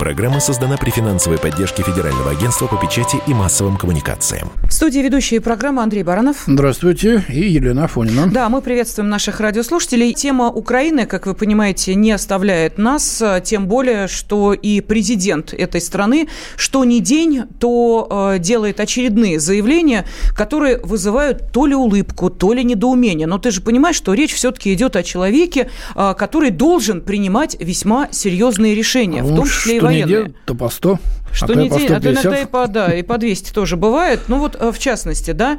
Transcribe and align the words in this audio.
Программа 0.00 0.40
создана 0.40 0.78
при 0.78 0.88
финансовой 0.88 1.38
поддержке 1.38 1.82
Федерального 1.82 2.30
агентства 2.30 2.66
по 2.66 2.76
печати 2.78 3.18
и 3.26 3.34
массовым 3.34 3.76
коммуникациям. 3.76 4.50
В 4.64 4.72
студии 4.72 5.00
ведущие 5.00 5.42
программы 5.42 5.82
Андрей 5.82 6.02
Баранов. 6.02 6.44
Здравствуйте. 6.46 7.22
И 7.28 7.50
Елена 7.50 7.84
Афонина. 7.84 8.26
Да, 8.26 8.48
мы 8.48 8.62
приветствуем 8.62 9.10
наших 9.10 9.40
радиослушателей. 9.40 10.14
Тема 10.14 10.48
Украины, 10.48 11.04
как 11.04 11.26
вы 11.26 11.34
понимаете, 11.34 11.94
не 11.96 12.12
оставляет 12.12 12.78
нас, 12.78 13.22
тем 13.44 13.66
более, 13.66 14.08
что 14.08 14.54
и 14.54 14.80
президент 14.80 15.52
этой 15.52 15.82
страны, 15.82 16.28
что 16.56 16.82
ни 16.86 17.00
день, 17.00 17.42
то 17.58 18.32
э, 18.34 18.38
делает 18.38 18.80
очередные 18.80 19.38
заявления, 19.38 20.06
которые 20.34 20.78
вызывают 20.78 21.52
то 21.52 21.66
ли 21.66 21.74
улыбку, 21.74 22.30
то 22.30 22.54
ли 22.54 22.64
недоумение. 22.64 23.26
Но 23.26 23.36
ты 23.36 23.50
же 23.50 23.60
понимаешь, 23.60 23.96
что 23.96 24.14
речь 24.14 24.32
все-таки 24.32 24.72
идет 24.72 24.96
о 24.96 25.02
человеке, 25.02 25.68
э, 25.94 26.14
который 26.16 26.48
должен 26.48 27.02
принимать 27.02 27.54
весьма 27.60 28.08
серьезные 28.10 28.74
решения, 28.74 29.22
Ну, 29.22 29.34
в 29.34 29.36
том 29.36 29.44
числе 29.44 29.76
и 29.76 29.89
не 29.89 29.89
военные. 29.90 30.24
день, 30.24 30.34
то 30.44 30.54
по 30.54 30.68
100. 30.68 30.98
Что 31.32 31.52
а 31.52 31.56
не 31.56 31.68
день, 31.68 31.86
а 31.86 32.00
то 32.00 32.12
150. 32.12 32.24
иногда 32.24 32.40
и 32.40 32.46
по, 32.46 32.66
да, 32.66 32.94
и 32.94 33.02
по 33.02 33.18
200 33.18 33.52
тоже 33.52 33.76
бывает. 33.76 34.20
Ну 34.28 34.38
вот, 34.38 34.56
э, 34.58 34.72
в 34.72 34.78
частности, 34.78 35.30
да, 35.32 35.58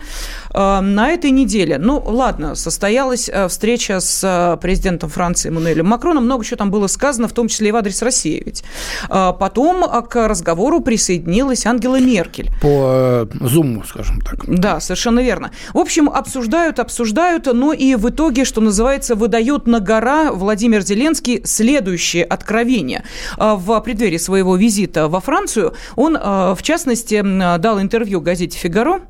э, 0.53 0.79
на 0.79 1.09
этой 1.09 1.31
неделе, 1.31 1.77
ну 1.77 2.01
ладно, 2.05 2.55
состоялась 2.55 3.29
э, 3.31 3.47
встреча 3.47 3.99
с 3.99 4.57
президентом 4.61 5.09
Франции 5.09 5.49
Эммануэлем 5.49 5.87
Макроном, 5.87 6.25
много 6.25 6.43
чего 6.43 6.57
там 6.57 6.71
было 6.71 6.87
сказано, 6.87 7.27
в 7.27 7.33
том 7.33 7.47
числе 7.47 7.69
и 7.69 7.71
в 7.71 7.75
адрес 7.75 8.01
России 8.01 8.41
ведь. 8.45 8.63
Потом 9.09 9.83
к 10.09 10.27
разговору 10.27 10.81
присоединилась 10.81 11.65
Ангела 11.65 11.99
Меркель. 11.99 12.49
По 12.61 13.27
зуму, 13.41 13.83
скажем 13.83 14.21
так. 14.21 14.43
Да, 14.47 14.79
совершенно 14.79 15.19
верно. 15.19 15.51
В 15.73 15.77
общем, 15.77 16.09
обсуждают, 16.09 16.79
обсуждают, 16.79 17.47
но 17.51 17.73
и 17.73 17.95
в 17.95 18.09
итоге, 18.09 18.45
что 18.45 18.61
называется, 18.61 19.15
выдает 19.15 19.67
на 19.67 19.79
гора 19.79 20.31
Владимир 20.31 20.81
Зеленский 20.81 21.41
следующее 21.45 22.23
откровение. 22.23 23.03
В 23.37 23.79
преддверии 23.81 24.17
своего 24.17 24.55
визита 24.55 25.07
во 25.07 25.19
Францию 25.19 25.60
он, 25.95 26.17
а, 26.19 26.55
в 26.55 26.63
частности, 26.63 27.21
дал 27.57 27.81
интервью 27.81 28.21
газете 28.21 28.57
«Фигаро» 28.57 29.01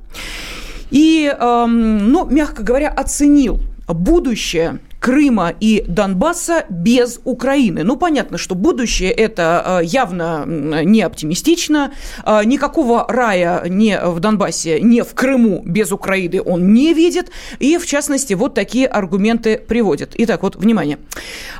и, 0.89 1.33
ам, 1.39 2.11
ну, 2.11 2.25
мягко 2.25 2.63
говоря, 2.63 2.89
оценил 2.89 3.59
будущее 3.87 4.79
Крыма 5.01 5.51
и 5.59 5.83
Донбасса 5.87 6.65
без 6.69 7.19
Украины. 7.23 7.83
Ну, 7.83 7.97
понятно, 7.97 8.37
что 8.37 8.53
будущее 8.53 9.09
это 9.09 9.81
э, 9.81 9.85
явно 9.85 10.45
не 10.45 11.01
оптимистично. 11.01 11.91
Э, 12.23 12.41
Никакого 12.45 13.07
рая 13.09 13.63
не 13.67 13.99
в 13.99 14.19
Донбассе, 14.19 14.79
не 14.79 15.01
в 15.01 15.15
Крыму 15.15 15.63
без 15.65 15.91
Украины 15.91 16.39
он 16.45 16.71
не 16.71 16.93
видит. 16.93 17.31
И, 17.57 17.79
в 17.79 17.87
частности, 17.87 18.35
вот 18.35 18.53
такие 18.53 18.85
аргументы 18.85 19.57
приводит. 19.57 20.13
Итак, 20.17 20.43
вот, 20.43 20.55
внимание. 20.55 20.99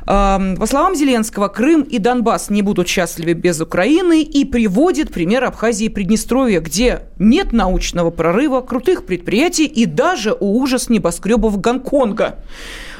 Эм, 0.06 0.56
По 0.56 0.66
словам 0.66 0.94
Зеленского, 0.94 1.48
Крым 1.48 1.82
и 1.82 1.98
Донбасс 1.98 2.48
не 2.48 2.62
будут 2.62 2.86
счастливы 2.86 3.32
без 3.32 3.60
Украины 3.60 4.22
и 4.22 4.44
приводит 4.44 5.12
пример 5.12 5.42
Абхазии 5.42 5.86
и 5.86 5.88
Приднестровья, 5.88 6.60
где 6.60 7.00
нет 7.18 7.52
научного 7.52 8.10
прорыва, 8.10 8.60
крутых 8.60 9.04
предприятий 9.04 9.66
и 9.66 9.84
даже 9.84 10.36
ужас 10.38 10.88
небоскребов 10.88 11.60
Гонконга. 11.60 12.38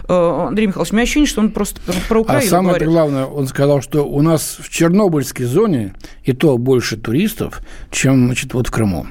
Э, 0.08 0.46
Андрей 0.48 0.66
Михайлович, 0.66 0.92
у 0.92 0.94
меня 0.96 1.02
ощущение, 1.04 1.28
что 1.28 1.40
он 1.40 1.50
просто 1.50 1.80
про- 2.08 2.18
А 2.18 2.20
Украину 2.22 2.50
самое 2.50 2.68
говорит. 2.70 2.88
главное, 2.88 3.24
он 3.26 3.46
сказал, 3.46 3.80
что 3.82 4.02
у 4.02 4.20
нас 4.22 4.58
в 4.60 4.68
Чернобыльской 4.68 5.44
зоне 5.44 5.94
и 6.24 6.32
то 6.32 6.58
больше 6.58 6.96
туристов, 6.96 7.60
чем 7.90 8.26
значит, 8.26 8.54
вот 8.54 8.68
в 8.68 8.70
Крыму. 8.70 9.06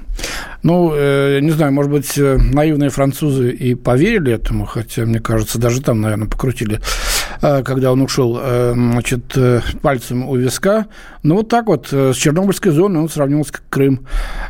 Ну, 0.64 0.92
э, 0.94 1.40
не 1.42 1.52
знаю, 1.52 1.72
может 1.74 1.92
быть, 1.92 2.18
э, 2.18 2.38
наивные 2.38 2.90
французы 2.90 3.52
и 3.52 3.74
поверили 3.76 4.34
этому, 4.34 4.66
хотя, 4.66 5.06
мне 5.06 5.20
кажется, 5.20 5.58
даже 5.60 5.82
там, 5.82 6.02
наверное, 6.02 6.28
покрутили, 6.28 6.80
когда 7.42 7.92
он 7.92 8.02
ушел, 8.02 8.38
э, 8.42 8.74
значит, 8.76 9.36
э, 9.36 9.62
пальцем 9.82 10.28
у 10.30 10.36
виска. 10.36 10.86
Но 11.24 11.36
вот 11.38 11.50
так 11.50 11.68
вот, 11.68 11.88
э, 11.92 12.14
с 12.14 12.18
Чернобыльской 12.18 12.72
зоной 12.72 13.02
он 13.02 13.10
сравнил 13.10 13.44
с 13.44 13.52
Крым. 13.70 14.06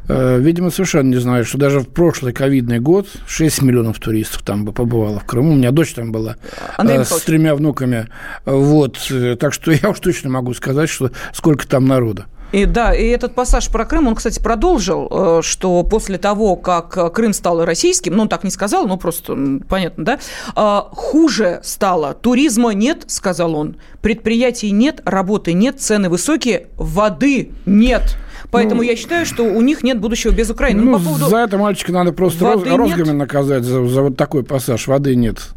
Э, 0.08 0.40
Видимо, 0.40 0.70
совершенно 0.72 1.10
не 1.10 1.20
знаю, 1.20 1.46
что 1.46 1.58
даже 1.58 1.80
в 1.80 1.88
прошлый 1.88 2.34
ковидный 2.34 2.80
год 2.80 3.08
6 3.28 3.62
миллионов 3.62 4.00
туристов 4.00 4.42
там 4.44 4.66
бы 4.66 4.74
побывало 4.74 5.20
в 5.20 5.26
Крыму. 5.26 5.54
У 5.54 5.56
меня 5.56 5.72
дочь 5.72 5.94
там 5.94 6.12
была 6.12 6.36
Андрей 6.78 7.00
э, 7.00 7.06
с 7.06 7.22
тремя 7.22 7.56
внуками. 7.56 8.08
Вот. 8.46 8.98
э, 9.10 9.36
Так 9.40 9.54
что 9.54 9.72
я 9.82 9.90
уж 9.90 10.00
точно 10.00 10.30
могу 10.30 10.54
сказать, 10.54 10.90
что 10.90 11.12
сколько 11.34 11.68
там 11.68 11.86
народа. 11.88 12.26
И 12.52 12.66
да, 12.66 12.94
и 12.94 13.08
этот 13.08 13.34
пассаж 13.34 13.70
про 13.70 13.86
Крым, 13.86 14.08
он, 14.08 14.16
кстати, 14.16 14.40
продолжил, 14.40 15.08
э, 15.10 15.42
что 15.42 15.84
после 15.84 16.18
того, 16.18 16.56
как 16.58 16.98
э, 16.98 17.10
Крым 17.10 17.34
стал 17.34 17.64
российским, 17.64 18.16
ну, 18.16 18.24
он 18.24 18.30
так 18.30 18.44
не 18.44 18.50
сказал, 18.50 18.88
ну, 18.88 18.98
просто 18.98 19.38
понятно, 19.70 20.04
да, 20.04 20.20
э, 20.56 20.82
хуже 20.92 21.62
стало. 21.64 22.14
Туризма 22.14 22.72
нет, 22.72 23.06
сказал 23.08 23.56
он, 23.56 23.78
предприятий 24.02 24.72
нет, 24.72 25.02
работы 25.06 25.54
нет, 25.54 25.80
цены 25.80 26.10
высокие, 26.10 26.68
воды 26.76 27.52
нет. 27.66 28.18
Поэтому 28.50 28.82
я 28.82 28.96
считаю, 28.96 29.26
что 29.26 29.44
у 29.44 29.62
них 29.62 29.84
нет 29.84 30.00
будущего 30.00 30.32
без 30.32 30.50
Украины. 30.50 30.82
Ну, 30.84 30.98
по 30.98 31.04
поводу- 31.04 31.30
за 31.30 31.38
это 31.38 31.58
мальчика 31.58 31.92
надо 31.92 32.12
просто 32.14 32.46
роз- 32.46 32.76
розгами 32.76 33.12
наказать, 33.12 33.64
за, 33.64 33.86
за 33.88 34.02
вот 34.02 34.18
такой 34.18 34.44
пассаж. 34.44 34.88
Воды 34.88 35.16
нет. 35.16 35.50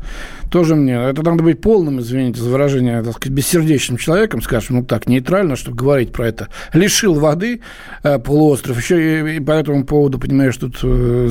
Тоже 0.51 0.75
мне. 0.77 0.95
Это 0.95 1.23
надо 1.23 1.43
быть 1.43 1.61
полным, 1.61 2.01
извините 2.01 2.41
за 2.41 2.49
выражение, 2.51 3.03
так 3.03 3.15
сказать, 3.15 3.33
бессердечным 3.35 3.97
человеком, 3.99 4.43
скажем, 4.43 4.77
ну 4.77 4.85
так, 4.85 5.09
нейтрально, 5.09 5.57
чтобы 5.57 5.77
говорить 5.77 6.13
про 6.13 6.29
это. 6.29 6.49
Лишил 6.73 7.15
воды 7.15 7.61
э, 8.03 8.19
полуостров. 8.19 8.77
Еще 8.79 9.33
и, 9.33 9.37
и 9.37 9.41
по 9.41 9.53
этому 9.53 9.85
поводу, 9.85 10.19
понимаешь, 10.19 10.57
тут 10.57 10.79
э, 10.83 11.29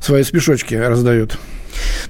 свои 0.00 0.22
спешочки 0.22 0.74
раздают. 0.74 1.36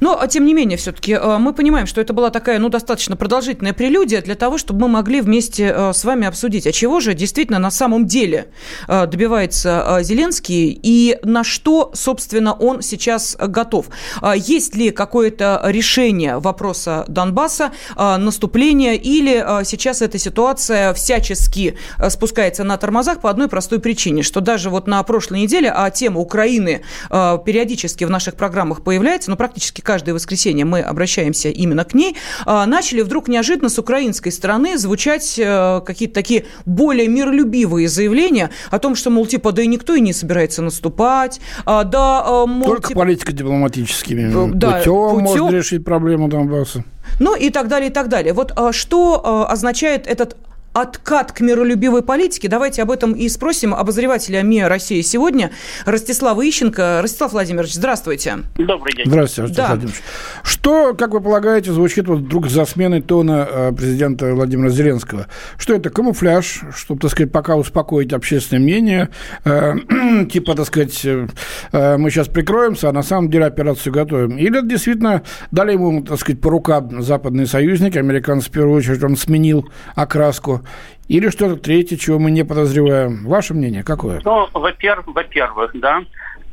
Но, 0.01 0.19
а 0.21 0.27
тем 0.29 0.45
не 0.45 0.55
менее, 0.55 0.77
все-таки 0.79 1.19
мы 1.39 1.53
понимаем, 1.53 1.87
что 1.87 2.01
это 2.01 2.13
была 2.13 2.31
такая, 2.31 2.59
ну, 2.59 2.69
достаточно 2.69 3.17
продолжительная 3.17 3.73
прелюдия 3.73 4.21
для 4.23 4.35
того, 4.35 4.59
чтобы 4.59 4.83
мы 4.83 4.89
могли 4.89 5.21
вместе 5.21 5.73
э, 5.75 5.93
с 5.93 6.05
вами 6.05 6.27
обсудить, 6.27 6.67
а 6.67 6.73
чего 6.73 7.01
же 7.01 7.15
действительно 7.15 7.59
на 7.59 7.71
самом 7.71 8.07
деле 8.07 8.49
э, 8.89 9.07
добивается 9.07 10.01
Зеленский 10.03 10.79
и 10.83 11.19
на 11.23 11.45
что, 11.45 11.91
собственно, 11.95 12.53
он 12.53 12.83
сейчас 12.83 13.37
готов. 13.39 13.87
А 14.21 14.37
Есть 14.37 14.75
ли 14.75 14.91
какое-то 14.91 15.61
решение 15.65 16.39
вопроса 16.39 17.05
Донбасса, 17.09 17.73
наступления, 17.97 18.95
или 18.95 19.65
сейчас 19.65 20.03
эта 20.03 20.19
ситуация 20.19 20.93
всячески 20.95 21.77
спускается 22.09 22.65
на 22.65 22.77
тормозах 22.77 23.21
по 23.21 23.31
одной 23.31 23.49
простой 23.49 23.79
причине, 23.79 24.23
что 24.23 24.41
даже 24.41 24.71
вот 24.71 24.87
на 24.87 25.03
прошлой 25.03 25.41
неделе, 25.41 25.73
а 25.75 25.91
тема 25.91 26.21
Украины 26.21 26.83
периодически 27.11 28.05
в 28.05 28.11
наших 28.11 28.35
программах 28.35 28.83
появляется, 28.83 29.31
ну, 29.31 29.37
практически 29.37 29.54
каждое 29.83 30.13
воскресенье 30.15 30.65
мы 30.65 30.81
обращаемся 30.81 31.49
именно 31.49 31.85
к 31.85 31.95
ней, 31.95 32.17
а, 32.45 32.67
начали 32.67 33.03
вдруг 33.03 33.29
неожиданно 33.29 33.69
с 33.69 33.79
украинской 33.79 34.31
стороны 34.31 34.79
звучать 34.79 35.39
э, 35.39 35.81
какие-то 35.85 36.15
такие 36.15 36.47
более 36.65 37.09
миролюбивые 37.09 37.89
заявления 37.89 38.51
о 38.71 38.79
том, 38.79 38.95
что, 38.95 39.11
мол, 39.11 39.27
типа, 39.27 39.53
да 39.53 39.63
и 39.63 39.67
никто 39.67 39.95
и 39.95 40.01
не 40.01 40.13
собирается 40.13 40.63
наступать, 40.63 41.41
а, 41.65 41.85
да, 41.85 42.25
э, 42.27 42.47
мол, 42.47 42.69
Только 42.69 42.89
типа, 42.89 43.01
политико-дипломатическими 43.01 44.25
Э, 44.25 44.51
да, 44.55 44.79
путем, 44.79 45.27
путем. 45.27 45.51
решить 45.51 45.85
проблему 45.85 46.29
Донбасса. 46.29 46.85
ну 47.21 47.37
и 47.37 47.51
так 47.51 47.69
далее, 47.69 47.91
и 47.91 47.93
так 47.93 48.09
далее. 48.09 48.33
Вот 48.33 48.53
а, 48.57 48.73
что 48.73 49.49
означает 49.49 50.07
этот 50.07 50.37
откат 50.75 51.31
к 51.31 51.41
миролюбивой 51.41 52.03
политике. 52.03 52.49
Давайте 52.49 52.83
об 52.83 52.91
этом 52.91 53.13
и 53.13 53.29
спросим 53.29 53.75
обозревателя 53.75 54.43
МИА 54.43 54.69
России 54.69 55.01
сегодня 55.03 55.53
Ростислава 55.87 56.47
Ищенко. 56.47 56.99
Ростислав 57.01 57.33
Владимирович, 57.33 57.75
здравствуйте. 57.75 58.39
Добрый 58.57 58.93
день. 58.95 59.07
Здравствуйте, 59.07 59.43
Ростислав 59.43 59.67
Да. 59.69 59.73
Владимирович. 59.75 60.03
Что, 60.43 60.95
как 60.95 61.13
вы 61.13 61.21
полагаете, 61.21 61.73
звучит 61.73 62.09
вот 62.09 62.19
вдруг 62.19 62.49
за 62.49 62.65
сменой 62.65 63.03
тона 63.03 63.49
э, 63.49 63.73
президента 63.73 64.35
Владимира 64.35 64.69
Зеленского? 64.69 65.29
Что 65.59 65.75
это 65.75 65.91
камуфляж, 65.91 66.63
чтобы, 66.75 67.01
так 67.01 67.13
сказать, 67.13 67.31
пока 67.31 67.55
успокоить 67.55 68.13
общественное 68.13 68.61
мнение, 68.61 69.11
э, 69.45 69.75
типа, 70.33 70.57
так 70.57 70.67
сказать, 70.67 71.05
э, 71.05 71.29
э, 71.71 71.97
мы 71.99 72.11
сейчас 72.11 72.27
прикроемся, 72.27 72.89
а 72.89 72.93
на 72.93 73.05
самом 73.05 73.31
деле 73.31 73.45
операцию 73.45 73.93
готовим? 73.93 74.39
Или 74.39 74.59
это 74.59 74.67
действительно 74.67 75.23
дали 75.53 75.73
ему, 75.73 76.03
так 76.03 76.19
сказать, 76.19 76.41
по 76.41 76.51
рукам 76.51 77.01
западные 77.01 77.47
союзники, 77.47 77.97
американцы 77.97 78.49
в 78.49 78.51
первую 78.51 78.77
очередь, 78.77 79.05
он 79.05 79.17
сменил 79.17 79.69
окраску, 79.95 80.64
или 81.09 81.29
что-то 81.31 81.57
третье, 81.57 81.97
чего 81.97 82.19
мы 82.19 82.31
не 82.31 82.45
подозреваем? 82.45 83.27
Ваше 83.27 83.55
мнение 83.55 83.83
какое? 83.83 84.21
Ну, 84.25 84.49
во-первых, 84.53 85.07
во-первых, 85.15 85.71
да, 85.75 86.03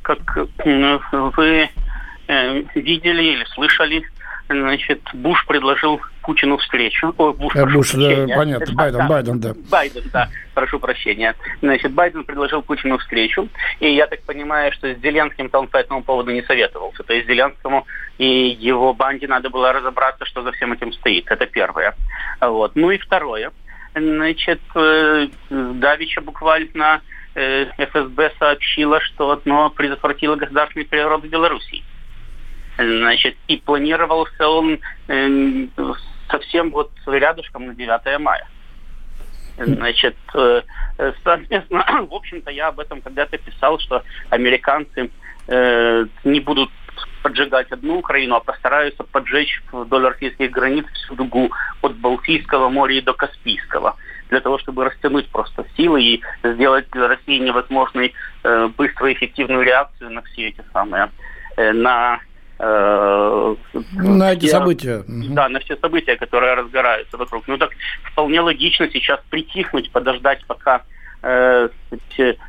как 0.01 0.19
вы 0.65 1.69
э, 2.27 2.63
видели 2.75 3.23
или 3.23 3.45
слышали, 3.53 4.03
значит, 4.49 5.01
Буш 5.13 5.45
предложил 5.45 6.01
Путину 6.21 6.57
встречу. 6.57 7.13
О, 7.17 7.33
Буш, 7.33 7.55
э, 7.55 7.65
Буш 7.65 7.91
да, 7.93 8.27
понятно, 8.35 8.73
Байден, 8.73 8.99
да, 8.99 9.07
Байден, 9.07 9.39
да. 9.39 9.53
Байден, 9.69 10.03
да, 10.11 10.29
прошу 10.53 10.79
прощения. 10.79 11.35
Значит, 11.61 11.93
Байден 11.93 12.23
предложил 12.23 12.61
Путину 12.61 12.97
встречу, 12.97 13.47
и 13.79 13.93
я 13.93 14.07
так 14.07 14.21
понимаю, 14.23 14.71
что 14.73 14.93
с 14.93 14.97
Зеленским-то 14.99 15.59
он 15.59 15.67
по 15.67 15.77
этому 15.77 16.03
поводу 16.03 16.31
не 16.31 16.41
советовался. 16.43 17.03
То 17.03 17.13
есть 17.13 17.27
Зеленскому 17.27 17.85
и 18.17 18.57
его 18.59 18.93
банде 18.93 19.27
надо 19.27 19.49
было 19.49 19.73
разобраться, 19.73 20.25
что 20.25 20.43
за 20.43 20.51
всем 20.51 20.73
этим 20.73 20.93
стоит. 20.93 21.31
Это 21.31 21.45
первое. 21.45 21.95
Вот. 22.39 22.75
Ну 22.75 22.91
и 22.91 22.97
второе. 22.97 23.51
Значит, 23.93 24.61
э, 24.73 25.27
Давича 25.49 26.21
буквально 26.21 27.01
э, 27.35 27.65
ФСБ 27.77 28.31
сообщила, 28.39 29.01
что 29.01 29.31
одно 29.31 29.69
предотвратило 29.69 30.35
государственный 30.35 30.85
переворот 30.85 31.23
в 31.23 31.29
Беларуси. 31.29 31.83
Значит, 32.77 33.35
и 33.47 33.57
планировался 33.57 34.47
он 34.47 34.79
э, 35.09 35.67
совсем 36.29 36.71
вот 36.71 36.91
рядышком 37.05 37.67
на 37.67 37.75
9 37.75 38.19
мая. 38.19 38.47
Значит, 39.57 40.15
соответственно, 41.23 41.85
в 42.09 42.13
общем-то, 42.13 42.49
я 42.49 42.69
об 42.69 42.79
этом 42.79 43.01
когда-то 43.01 43.37
писал, 43.37 43.77
что 43.79 44.03
американцы 44.29 45.11
не 45.47 46.39
будут 46.39 46.71
поджигать 47.21 47.71
одну 47.71 47.99
Украину, 47.99 48.35
а 48.35 48.39
постараются 48.39 49.03
поджечь 49.03 49.61
вдоль 49.71 50.07
российских 50.07 50.51
границ 50.51 50.85
всю 50.93 51.15
дугу 51.15 51.51
от 51.81 51.95
Балтийского 51.95 52.69
моря 52.69 52.95
и 52.95 53.01
до 53.01 53.13
Каспийского 53.13 53.95
для 54.29 54.39
того, 54.39 54.57
чтобы 54.59 54.85
растянуть 54.85 55.29
просто 55.29 55.65
силы 55.75 56.01
и 56.01 56.21
сделать 56.43 56.89
для 56.91 57.07
России 57.07 57.37
невозможной 57.37 58.13
э, 58.43 58.69
быструю 58.77 59.13
эффективную 59.13 59.63
реакцию 59.63 60.11
на 60.11 60.21
все 60.21 60.49
эти 60.49 60.63
самые, 60.73 61.11
э, 61.57 61.71
на 61.73 62.21
Э, 62.63 63.55
на 63.93 64.33
эти 64.33 64.45
события. 64.45 65.03
Да, 65.07 65.49
на 65.49 65.59
все 65.61 65.75
события, 65.77 66.15
которые 66.15 66.53
разгораются 66.53 67.17
вокруг. 67.17 67.47
Ну 67.47 67.57
так 67.57 67.71
вполне 68.11 68.39
логично 68.39 68.87
сейчас 68.93 69.19
притихнуть, 69.31 69.91
подождать, 69.91 70.45
пока 70.45 70.83
э, 71.21 71.69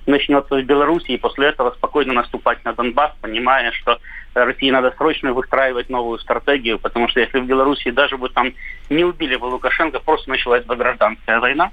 начнется 0.06 0.54
в 0.54 0.62
Беларуси, 0.62 1.12
и 1.12 1.18
после 1.18 1.48
этого 1.48 1.70
спокойно 1.72 2.12
наступать 2.12 2.64
на 2.64 2.72
Донбасс, 2.72 3.12
понимая, 3.20 3.72
что 3.72 3.98
России 4.34 4.70
надо 4.70 4.92
срочно 4.96 5.32
выстраивать 5.32 5.90
новую 5.90 6.18
стратегию, 6.18 6.78
потому 6.78 7.08
что 7.08 7.20
если 7.20 7.40
в 7.40 7.46
Беларуси 7.46 7.90
даже 7.90 8.16
бы 8.16 8.28
там 8.28 8.52
не 8.88 9.04
убили 9.04 9.36
бы 9.36 9.46
Лукашенко, 9.46 10.00
просто 10.00 10.30
началась 10.30 10.64
бы 10.64 10.76
гражданская 10.76 11.38
война, 11.40 11.70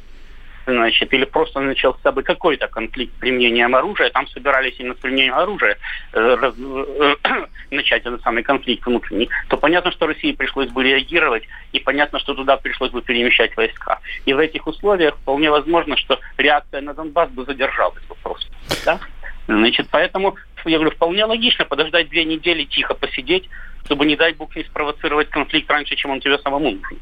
значит, 0.72 1.14
или 1.14 1.26
просто 1.26 1.60
начался 1.60 2.12
бы 2.12 2.24
какой-то 2.24 2.68
конфликт 2.68 3.14
применением 3.20 3.76
оружия, 3.76 4.10
там 4.10 4.28
собирались 4.28 4.80
именно 4.80 4.96
с 4.96 4.98
применением 4.98 5.36
оружия 5.36 5.78
э, 6.14 6.36
раз, 6.36 6.56
э, 6.58 7.16
начать 7.72 8.06
этот 8.06 8.22
самый 8.22 8.44
конфликт 8.44 8.86
внутренний, 8.86 9.30
то 9.48 9.58
понятно, 9.58 9.92
что 9.92 10.08
России 10.08 10.32
пришлось 10.32 10.70
бы 10.70 10.84
реагировать, 10.84 11.44
и 11.72 11.80
понятно, 11.80 12.20
что 12.20 12.34
туда 12.34 12.58
пришлось 12.58 12.92
бы 12.92 13.02
перемещать 13.02 13.56
войска. 13.58 14.00
И 14.26 14.34
в 14.34 14.40
этих 14.40 14.68
условиях 14.68 15.16
вполне 15.18 15.52
возможно, 15.52 15.98
что 15.98 16.20
реакция 16.38 16.82
на 16.82 16.94
Донбасс 16.94 17.30
бы 17.32 17.46
задержалась 17.46 18.04
бы 18.04 18.16
просто. 18.24 18.52
Да? 18.86 19.00
Значит, 19.48 19.88
поэтому, 19.90 20.36
я 20.66 20.78
говорю, 20.78 20.96
вполне 20.96 21.26
логично 21.26 21.66
подождать 21.66 22.10
две 22.10 22.24
недели, 22.24 22.66
тихо 22.66 22.94
посидеть, 22.94 23.50
чтобы, 23.86 24.06
не 24.06 24.16
дай 24.16 24.34
бог, 24.34 24.56
не 24.56 24.64
спровоцировать 24.64 25.30
конфликт 25.30 25.70
раньше, 25.72 25.96
чем 25.96 26.12
он 26.12 26.20
тебе 26.20 26.38
самому 26.38 26.72
нужен. 26.72 27.00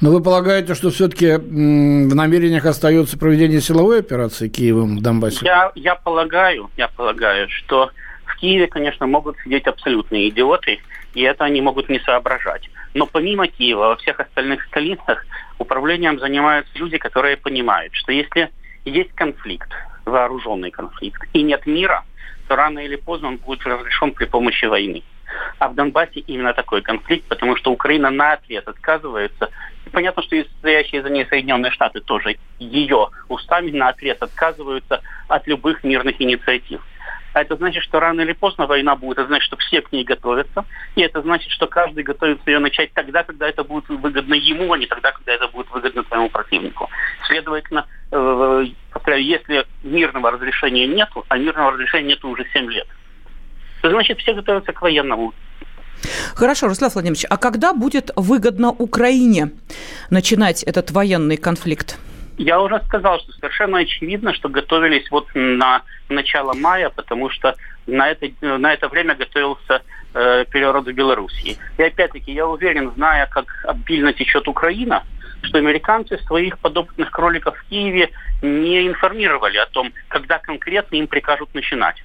Но 0.00 0.10
вы 0.10 0.22
полагаете, 0.22 0.74
что 0.74 0.90
все-таки 0.90 1.36
в 1.36 2.14
намерениях 2.14 2.64
остается 2.64 3.18
проведение 3.18 3.60
силовой 3.60 4.00
операции 4.00 4.48
Киевом 4.48 4.96
в 4.96 5.02
Донбассе? 5.02 5.44
Я, 5.44 5.72
я 5.74 5.94
полагаю, 5.94 6.70
я 6.78 6.88
полагаю, 6.88 7.48
что 7.50 7.90
в 8.24 8.36
Киеве, 8.36 8.66
конечно, 8.66 9.06
могут 9.06 9.36
сидеть 9.44 9.66
абсолютные 9.66 10.30
идиоты, 10.30 10.80
и 11.12 11.20
это 11.20 11.44
они 11.44 11.60
могут 11.60 11.90
не 11.90 12.00
соображать. 12.00 12.70
Но 12.94 13.06
помимо 13.06 13.46
Киева, 13.46 13.88
во 13.88 13.96
всех 13.96 14.20
остальных 14.20 14.64
столицах 14.64 15.26
управлением 15.58 16.18
занимаются 16.18 16.72
люди, 16.76 16.96
которые 16.96 17.36
понимают, 17.36 17.94
что 17.94 18.10
если 18.10 18.50
есть 18.86 19.12
конфликт, 19.14 19.68
вооруженный 20.06 20.70
конфликт, 20.70 21.22
и 21.34 21.42
нет 21.42 21.66
мира, 21.66 22.04
то 22.48 22.56
рано 22.56 22.78
или 22.78 22.96
поздно 22.96 23.28
он 23.28 23.36
будет 23.36 23.66
разрешен 23.66 24.12
при 24.12 24.24
помощи 24.24 24.64
войны. 24.64 25.02
А 25.58 25.68
в 25.68 25.74
Донбассе 25.74 26.20
именно 26.20 26.52
такой 26.52 26.82
конфликт, 26.82 27.26
потому 27.28 27.56
что 27.56 27.70
Украина 27.70 28.10
на 28.10 28.32
ответ 28.32 28.66
отказывается. 28.68 29.50
И 29.86 29.90
понятно, 29.90 30.22
что 30.22 30.36
и 30.36 30.44
стоящие 30.58 31.02
за 31.02 31.10
ней 31.10 31.26
Соединенные 31.26 31.70
Штаты 31.70 32.00
тоже 32.00 32.36
ее 32.58 33.08
устами 33.28 33.70
на 33.70 33.88
ответ 33.88 34.22
отказываются 34.22 35.02
от 35.28 35.46
любых 35.46 35.84
мирных 35.84 36.20
инициатив. 36.20 36.80
А 37.32 37.42
это 37.42 37.56
значит, 37.56 37.82
что 37.82 38.00
рано 38.00 38.22
или 38.22 38.32
поздно 38.32 38.66
война 38.66 38.96
будет. 38.96 39.18
Это 39.18 39.28
значит, 39.28 39.46
что 39.46 39.56
все 39.56 39.82
к 39.82 39.92
ней 39.92 40.04
готовятся. 40.04 40.64
И 40.96 41.00
это 41.00 41.22
значит, 41.22 41.50
что 41.50 41.66
каждый 41.66 42.02
готовится 42.02 42.50
ее 42.50 42.58
начать 42.58 42.92
тогда, 42.92 43.22
когда 43.22 43.48
это 43.48 43.62
будет 43.62 43.88
выгодно 43.88 44.34
ему, 44.34 44.72
а 44.72 44.78
не 44.78 44.86
тогда, 44.86 45.12
когда 45.12 45.32
это 45.32 45.48
будет 45.48 45.70
выгодно 45.70 46.02
своему 46.04 46.28
противнику. 46.28 46.90
Следовательно, 47.26 47.86
э, 48.10 48.64
повторяю, 48.92 49.24
если 49.24 49.64
мирного 49.82 50.32
разрешения 50.32 50.86
нету, 50.86 51.24
а 51.28 51.38
мирного 51.38 51.72
разрешения 51.72 52.08
нету 52.08 52.28
уже 52.28 52.44
7 52.52 52.70
лет, 52.70 52.88
то 53.80 53.90
значит 53.90 54.18
все 54.18 54.34
готовятся 54.34 54.72
к 54.72 54.82
военному. 54.82 55.32
Хорошо, 56.34 56.68
Руслан 56.68 56.90
Владимирович, 56.90 57.26
а 57.28 57.36
когда 57.36 57.72
будет 57.74 58.10
выгодно 58.16 58.70
Украине 58.70 59.50
начинать 60.08 60.62
этот 60.62 60.90
военный 60.90 61.36
конфликт? 61.36 61.98
Я 62.38 62.60
уже 62.60 62.80
сказал, 62.86 63.20
что 63.20 63.32
совершенно 63.32 63.78
очевидно, 63.78 64.32
что 64.32 64.48
готовились 64.48 65.10
вот 65.10 65.26
на 65.34 65.82
начало 66.08 66.54
мая, 66.54 66.88
потому 66.88 67.28
что 67.28 67.54
на 67.86 68.08
это, 68.08 68.30
на 68.40 68.72
это 68.72 68.88
время 68.88 69.14
готовился 69.14 69.82
э, 70.14 70.46
переворот 70.50 70.86
в 70.86 70.92
Белоруссии. 70.92 71.58
И 71.76 71.82
опять-таки, 71.82 72.32
я 72.32 72.46
уверен, 72.46 72.92
зная, 72.96 73.26
как 73.26 73.44
обильно 73.64 74.14
течет 74.14 74.48
Украина, 74.48 75.04
что 75.42 75.58
американцы 75.58 76.16
своих 76.26 76.58
подопытных 76.58 77.10
кроликов 77.10 77.58
в 77.58 77.68
Киеве 77.68 78.10
не 78.40 78.86
информировали 78.86 79.58
о 79.58 79.66
том, 79.66 79.92
когда 80.08 80.38
конкретно 80.38 80.96
им 80.96 81.08
прикажут 81.08 81.52
начинать. 81.54 82.02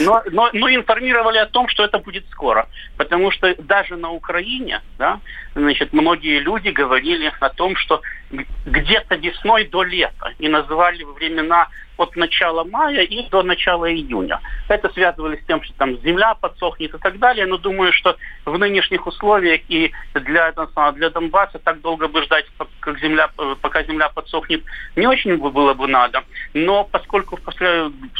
Но, 0.00 0.22
но, 0.30 0.50
но 0.52 0.68
информировали 0.68 1.38
о 1.38 1.46
том, 1.46 1.68
что 1.68 1.84
это 1.84 1.98
будет 1.98 2.24
скоро. 2.30 2.68
Потому 2.96 3.30
что 3.30 3.54
даже 3.62 3.96
на 3.96 4.10
Украине, 4.10 4.82
да, 4.98 5.20
значит, 5.54 5.92
многие 5.92 6.40
люди 6.40 6.68
говорили 6.68 7.32
о 7.40 7.48
том, 7.48 7.76
что 7.76 8.02
где-то 8.66 9.16
весной 9.16 9.66
до 9.66 9.82
лета. 9.82 10.34
И 10.38 10.48
называли 10.48 11.04
времена 11.04 11.68
от 12.00 12.16
начала 12.16 12.64
мая 12.64 13.02
и 13.02 13.28
до 13.28 13.42
начала 13.42 13.92
июня. 13.92 14.40
Это 14.68 14.88
связывали 14.92 15.36
с 15.36 15.46
тем, 15.46 15.62
что 15.62 15.74
там 15.74 16.00
земля 16.02 16.34
подсохнет 16.34 16.94
и 16.94 16.98
так 16.98 17.18
далее, 17.18 17.46
но 17.46 17.58
думаю, 17.58 17.92
что 17.92 18.16
в 18.44 18.58
нынешних 18.58 19.06
условиях 19.06 19.60
и 19.68 19.92
для, 20.14 20.52
для 20.94 21.10
Донбасса 21.10 21.58
так 21.58 21.80
долго 21.80 22.08
бы 22.08 22.22
ждать, 22.22 22.46
как 22.80 22.98
земля, 23.00 23.28
пока 23.60 23.82
земля 23.82 24.08
подсохнет, 24.08 24.62
не 24.96 25.06
очень 25.06 25.36
было 25.36 25.74
бы 25.74 25.86
надо. 25.86 26.22
Но 26.54 26.84
поскольку 26.84 27.38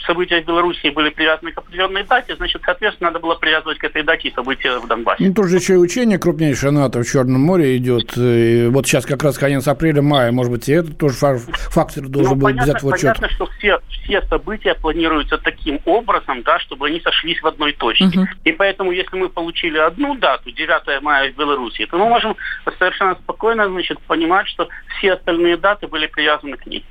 события 0.07 0.43
в 0.43 0.47
Беларуси 0.47 0.91
были 0.91 1.11
привязаны 1.11 1.53
к 1.53 1.59
определенной 1.59 2.05
дате, 2.05 2.37
значит, 2.37 2.63
соответственно, 2.65 3.11
надо 3.11 3.21
было 3.21 3.35
привязывать 3.35 3.79
к 3.79 3.85
этой 3.85 4.03
дате 4.03 4.29
и 4.29 4.35
события 4.35 4.79
в 4.79 4.87
Донбассе. 4.87 5.25
Ну, 5.25 5.35
тоже 5.35 5.57
еще 5.57 5.75
и 5.75 5.77
учение 5.77 6.19
крупнейшее 6.19 6.71
НАТО 6.71 7.03
в 7.03 7.05
Черном 7.07 7.41
море 7.41 7.77
идет. 7.77 8.17
И 8.17 8.69
вот 8.71 8.87
сейчас 8.87 9.07
как 9.07 9.23
раз 9.23 9.39
конец 9.39 9.67
апреля-мая, 9.67 10.33
может 10.33 10.53
быть, 10.53 10.69
и 10.69 10.73
это 10.73 10.93
тоже 10.93 11.17
фактор 11.71 12.09
должен 12.09 12.33
ну, 12.33 12.37
был 12.37 12.49
понятно, 12.49 12.65
взять 12.65 12.83
в 12.83 12.87
учет. 12.87 13.01
Понятно, 13.03 13.29
что 13.31 13.47
все 13.59 13.70
все, 13.71 13.81
все 14.03 14.23
события 14.29 14.75
планируются 14.75 15.39
таким 15.39 15.81
образом, 15.85 16.43
да, 16.43 16.59
чтобы 16.59 16.89
они 16.89 17.01
сошлись 17.01 17.41
в 17.41 17.47
одной 17.47 17.73
точке. 17.73 18.07
Угу. 18.07 18.27
И 18.45 18.53
поэтому, 18.53 18.93
если 18.93 19.17
мы 19.17 19.29
получили 19.29 19.79
одну 19.79 20.15
дату, 20.17 20.51
9 20.51 21.03
мая 21.03 21.33
в 21.33 21.37
Беларуси, 21.37 21.87
то 21.87 21.99
мы 21.99 22.09
можем 22.09 22.37
совершенно 22.79 23.15
спокойно 23.15 23.69
значит, 23.69 23.99
понимать, 24.01 24.49
что 24.49 24.69
все 24.99 25.15
остальные 25.15 25.57
даты 25.57 25.87
были 25.87 26.07
привязаны 26.07 26.57
к 26.57 26.67
ней. 26.67 26.85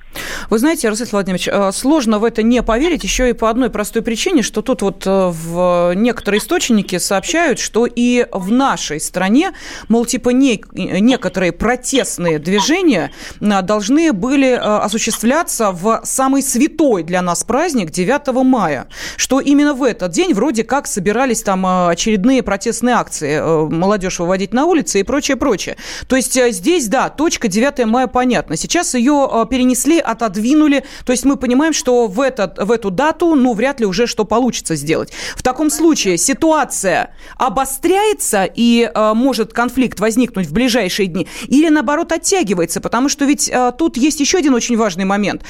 Вы 0.49 0.59
знаете, 0.59 0.89
Руслан 0.89 1.09
Владимирович, 1.11 1.47
э, 1.47 1.71
сложно 1.73 2.19
в 2.19 2.23
это 2.23 2.43
не 2.43 2.63
поверить 2.63 3.03
еще 3.03 3.29
и 3.29 3.33
по 3.33 3.49
одной 3.49 3.69
простой 3.69 4.01
причине, 4.01 4.41
что 4.41 4.61
тут 4.61 4.81
вот 4.81 5.05
э, 5.05 5.31
в 5.31 5.93
некоторые 5.95 6.39
источники 6.39 6.97
сообщают, 6.97 7.59
что 7.59 7.85
и 7.85 8.25
в 8.31 8.51
нашей 8.51 8.99
стране, 8.99 9.51
мол, 9.87 10.05
типа 10.05 10.29
не, 10.29 10.63
некоторые 10.73 11.51
протестные 11.51 12.39
движения 12.39 13.11
э, 13.39 13.61
должны 13.61 14.13
были 14.13 14.53
осуществляться 14.53 15.71
в 15.71 16.01
самый 16.03 16.41
святой 16.41 17.03
для 17.03 17.21
нас 17.21 17.43
праздник 17.43 17.91
9 17.91 18.27
мая, 18.43 18.87
что 19.17 19.39
именно 19.39 19.73
в 19.73 19.83
этот 19.83 20.11
день 20.11 20.33
вроде 20.33 20.63
как 20.63 20.87
собирались 20.87 21.43
там 21.43 21.65
очередные 21.65 22.43
протестные 22.43 22.95
акции, 22.95 23.39
молодежь 23.69 24.19
выводить 24.19 24.53
на 24.53 24.65
улицы 24.65 24.99
и 24.99 25.03
прочее, 25.03 25.37
прочее. 25.37 25.77
То 26.07 26.15
есть 26.15 26.39
здесь, 26.53 26.87
да, 26.87 27.09
точка 27.09 27.47
9 27.47 27.85
мая 27.85 28.07
понятна. 28.07 28.55
Сейчас 28.55 28.93
ее 28.93 29.47
перенесли, 29.49 29.99
отодвинули 29.99 30.28
отодвинули. 30.29 30.83
То 31.05 31.11
есть 31.11 31.25
мы 31.25 31.35
понимаем, 31.35 31.73
что 31.73 32.07
в, 32.07 32.21
этот, 32.21 32.57
в 32.57 32.71
эту 32.71 32.91
дату, 32.91 33.35
ну, 33.35 33.53
вряд 33.53 33.79
ли 33.79 33.85
уже 33.85 34.07
что 34.07 34.25
получится 34.25 34.75
сделать. 34.75 35.11
В 35.35 35.43
таком 35.43 35.69
случае 35.69 36.17
ситуация 36.17 37.13
обостряется 37.37 38.45
и 38.45 38.89
э, 38.93 39.13
может 39.13 39.53
конфликт 39.53 39.99
возникнуть 39.99 40.47
в 40.47 40.53
ближайшие 40.53 41.07
дни, 41.07 41.27
или 41.47 41.69
наоборот 41.69 42.11
оттягивается, 42.11 42.81
потому 42.81 43.09
что 43.09 43.25
ведь 43.25 43.49
э, 43.49 43.71
тут 43.77 43.97
есть 43.97 44.19
еще 44.19 44.37
один 44.37 44.53
очень 44.53 44.77
важный 44.77 45.05
момент. 45.05 45.43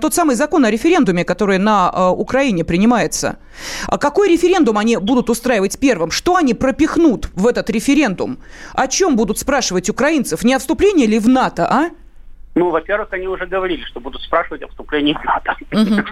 Тот 0.00 0.14
самый 0.14 0.36
закон 0.36 0.64
о 0.64 0.70
референдуме, 0.70 1.24
который 1.24 1.58
на 1.58 1.92
э, 1.94 2.08
Украине 2.08 2.64
принимается. 2.64 3.38
А 3.86 3.98
какой 3.98 4.28
референдум 4.28 4.78
они 4.78 4.96
будут 4.96 5.30
устраивать 5.30 5.78
первым? 5.78 6.10
Что 6.10 6.36
они 6.36 6.54
пропихнут 6.54 7.28
в 7.34 7.46
этот 7.46 7.70
референдум? 7.70 8.38
О 8.74 8.86
чем 8.88 9.16
будут 9.16 9.38
спрашивать 9.38 9.88
украинцев? 9.88 10.44
Не 10.44 10.54
о 10.54 10.58
вступлении 10.58 11.06
ли 11.06 11.18
в 11.18 11.28
НАТО, 11.28 11.66
а? 11.70 11.90
Ну, 12.56 12.70
во-первых, 12.70 13.12
они 13.12 13.28
уже 13.28 13.46
говорили, 13.46 13.84
что 13.84 14.00
будут 14.00 14.22
спрашивать 14.22 14.62
о 14.62 14.68
вступлении 14.68 15.12
в 15.12 15.22
НАТО. 15.22 15.54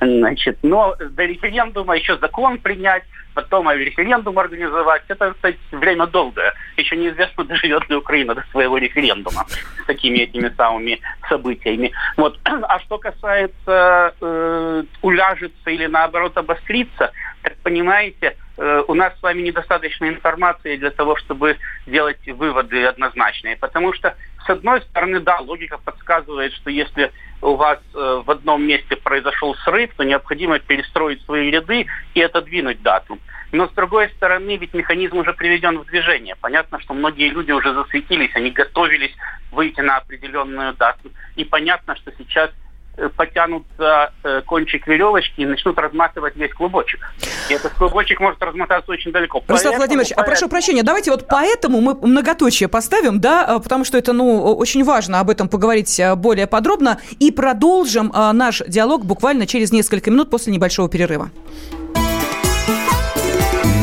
Значит, 0.00 0.58
но 0.62 0.94
до 0.96 1.24
референдума 1.24 1.96
еще 1.96 2.16
закон 2.18 2.58
принять, 2.58 3.02
потом 3.34 3.68
референдум 3.68 4.38
организовать. 4.38 5.02
Это, 5.08 5.32
кстати, 5.32 5.58
время 5.72 6.06
долгое. 6.06 6.54
Еще 6.76 6.96
неизвестно, 6.96 7.42
доживет 7.48 7.88
ли 7.90 7.96
Украина 7.96 8.36
до 8.36 8.44
своего 8.52 8.78
референдума 8.78 9.44
с 9.82 9.86
такими 9.86 10.18
этими 10.18 10.50
самыми 10.56 11.00
событиями. 11.28 11.90
Вот. 12.16 12.38
А 12.62 12.78
что 12.78 12.98
касается 12.98 14.14
э, 14.20 14.84
уляжется 15.02 15.70
или 15.70 15.86
наоборот 15.86 16.38
обостриться, 16.38 17.10
так 17.42 17.56
понимаете, 17.64 18.36
у 18.58 18.94
нас 18.94 19.18
с 19.18 19.22
вами 19.22 19.42
недостаточно 19.42 20.08
информации 20.08 20.76
для 20.76 20.90
того, 20.90 21.16
чтобы 21.16 21.56
делать 21.86 22.18
выводы 22.26 22.84
однозначные. 22.84 23.56
Потому 23.56 23.92
что, 23.94 24.14
с 24.44 24.50
одной 24.50 24.82
стороны, 24.82 25.20
да, 25.20 25.38
логика 25.40 25.78
подсказывает, 25.78 26.52
что 26.52 26.70
если 26.70 27.10
у 27.42 27.56
вас 27.56 27.80
э, 27.94 28.22
в 28.24 28.30
одном 28.30 28.64
месте 28.64 28.96
произошел 28.96 29.54
срыв, 29.56 29.92
то 29.96 30.04
необходимо 30.04 30.58
перестроить 30.60 31.22
свои 31.24 31.50
ряды 31.50 31.86
и 32.14 32.22
отодвинуть 32.22 32.82
дату. 32.82 33.18
Но 33.50 33.68
с 33.68 33.72
другой 33.72 34.08
стороны, 34.10 34.56
ведь 34.56 34.72
механизм 34.72 35.18
уже 35.18 35.34
приведен 35.34 35.78
в 35.78 35.84
движение. 35.86 36.36
Понятно, 36.40 36.80
что 36.80 36.94
многие 36.94 37.28
люди 37.28 37.50
уже 37.52 37.74
засветились, 37.74 38.34
они 38.34 38.50
готовились 38.50 39.14
выйти 39.50 39.80
на 39.80 39.98
определенную 39.98 40.72
дату. 40.74 41.10
И 41.36 41.44
понятно, 41.44 41.96
что 41.96 42.12
сейчас 42.16 42.50
Э, 42.98 43.08
потянут 43.08 43.64
за 43.78 44.12
э, 44.22 44.42
кончик 44.44 44.86
веревочки 44.86 45.40
и 45.40 45.46
начнут 45.46 45.78
разматывать 45.78 46.36
весь 46.36 46.52
клубочек. 46.52 47.00
И 47.48 47.54
этот 47.54 47.72
клубочек 47.72 48.20
может 48.20 48.42
размотаться 48.42 48.92
очень 48.92 49.12
далеко. 49.12 49.42
Рустам 49.48 49.76
Владимирович, 49.76 50.10
поэтому... 50.10 50.22
а 50.22 50.28
прошу 50.28 50.48
прощения, 50.50 50.82
давайте 50.82 51.10
вот 51.10 51.26
поэтому 51.26 51.80
мы 51.80 51.94
многоточие 51.94 52.68
поставим, 52.68 53.18
да, 53.18 53.46
э, 53.48 53.60
потому 53.62 53.86
что 53.86 53.96
это, 53.96 54.12
ну, 54.12 54.54
очень 54.54 54.84
важно 54.84 55.20
об 55.20 55.30
этом 55.30 55.48
поговорить 55.48 55.98
более 56.16 56.46
подробно, 56.46 57.00
и 57.18 57.30
продолжим 57.30 58.12
наш 58.14 58.60
диалог 58.68 59.06
буквально 59.06 59.46
через 59.46 59.72
несколько 59.72 60.10
минут 60.10 60.28
после 60.28 60.52
небольшого 60.52 60.90
перерыва. 60.90 61.30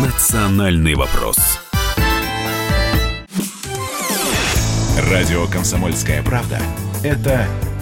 Национальный 0.05 0.93
вопрос. 0.93 1.37
Радио 5.11 5.47
«Комсомольская 5.47 6.21
правда»— 6.21 6.59
это 7.03 7.47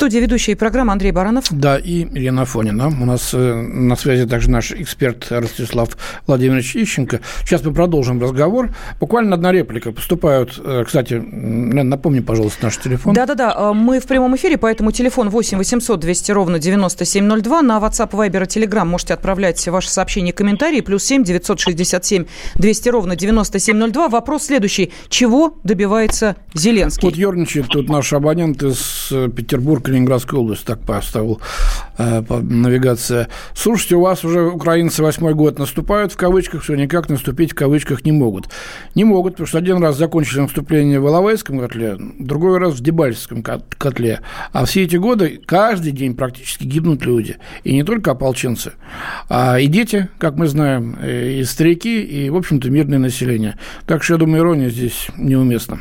студии 0.00 0.16
ведущая 0.16 0.56
программы 0.56 0.92
Андрей 0.92 1.12
Баранов. 1.12 1.44
Да, 1.50 1.76
и 1.76 2.06
Елена 2.10 2.46
Фонина. 2.46 2.88
У 2.88 3.04
нас 3.04 3.34
э, 3.34 3.54
на 3.54 3.96
связи 3.96 4.24
также 4.24 4.50
наш 4.50 4.72
эксперт 4.72 5.26
Ростислав 5.30 5.90
Владимирович 6.26 6.74
Ищенко. 6.74 7.20
Сейчас 7.44 7.62
мы 7.62 7.74
продолжим 7.74 8.18
разговор. 8.18 8.70
Буквально 8.98 9.34
одна 9.34 9.52
реплика. 9.52 9.92
Поступают, 9.92 10.58
э, 10.64 10.84
кстати, 10.86 11.12
напомни, 11.12 12.20
пожалуйста, 12.20 12.64
наш 12.64 12.78
телефон. 12.78 13.12
Да-да-да, 13.12 13.54
э, 13.54 13.72
мы 13.74 14.00
в 14.00 14.06
прямом 14.06 14.34
эфире, 14.36 14.56
поэтому 14.56 14.90
телефон 14.90 15.28
8 15.28 15.58
800 15.58 16.00
200 16.00 16.32
ровно 16.32 16.58
9702. 16.58 17.60
На 17.60 17.76
WhatsApp, 17.76 18.10
Viber 18.12 18.44
и 18.44 18.46
Telegram 18.46 18.86
можете 18.86 19.12
отправлять 19.12 19.68
ваши 19.68 19.90
сообщения 19.90 20.30
и 20.30 20.32
комментарии. 20.32 20.80
Плюс 20.80 21.04
7 21.04 21.24
967 21.24 22.24
200 22.54 22.88
ровно 22.88 23.16
9702. 23.16 24.08
Вопрос 24.08 24.44
следующий. 24.44 24.92
Чего 25.10 25.58
добивается 25.62 26.36
Зеленский? 26.54 27.06
Вот 27.06 27.16
ерничает 27.16 27.68
тут 27.68 27.90
наш 27.90 28.14
абонент 28.14 28.62
из 28.62 29.12
Петербурга 29.36 29.90
Калининградской 30.00 30.38
области, 30.38 30.64
так 30.64 30.80
поставил 30.80 31.40
э, 31.98 32.22
навигация. 32.28 33.28
Слушайте, 33.54 33.96
у 33.96 34.00
вас 34.00 34.24
уже 34.24 34.42
украинцы 34.42 35.02
восьмой 35.02 35.34
год 35.34 35.58
наступают 35.58 36.12
в 36.12 36.16
кавычках, 36.16 36.62
все 36.62 36.74
никак 36.74 37.08
наступить 37.08 37.52
в 37.52 37.54
кавычках 37.54 38.04
не 38.04 38.12
могут. 38.12 38.48
Не 38.94 39.04
могут, 39.04 39.34
потому 39.34 39.46
что 39.46 39.58
один 39.58 39.82
раз 39.82 39.96
закончили 39.96 40.40
наступление 40.40 41.00
в 41.00 41.06
Иловайском 41.06 41.60
котле, 41.60 41.96
другой 42.18 42.58
раз 42.58 42.74
в 42.74 42.80
Дебальском 42.80 43.42
котле. 43.42 44.20
А 44.52 44.64
все 44.64 44.84
эти 44.84 44.96
годы 44.96 45.40
каждый 45.44 45.92
день 45.92 46.14
практически 46.14 46.64
гибнут 46.64 47.04
люди. 47.04 47.36
И 47.64 47.72
не 47.72 47.84
только 47.84 48.12
ополченцы, 48.12 48.72
а 49.28 49.58
и 49.58 49.66
дети, 49.66 50.08
как 50.18 50.36
мы 50.36 50.46
знаем, 50.46 50.96
и 51.04 51.44
старики, 51.44 52.02
и, 52.02 52.30
в 52.30 52.36
общем-то, 52.36 52.70
мирное 52.70 52.98
население. 52.98 53.58
Так 53.86 54.02
что, 54.02 54.14
я 54.14 54.18
думаю, 54.18 54.42
ирония 54.42 54.70
здесь 54.70 55.08
неуместна. 55.16 55.78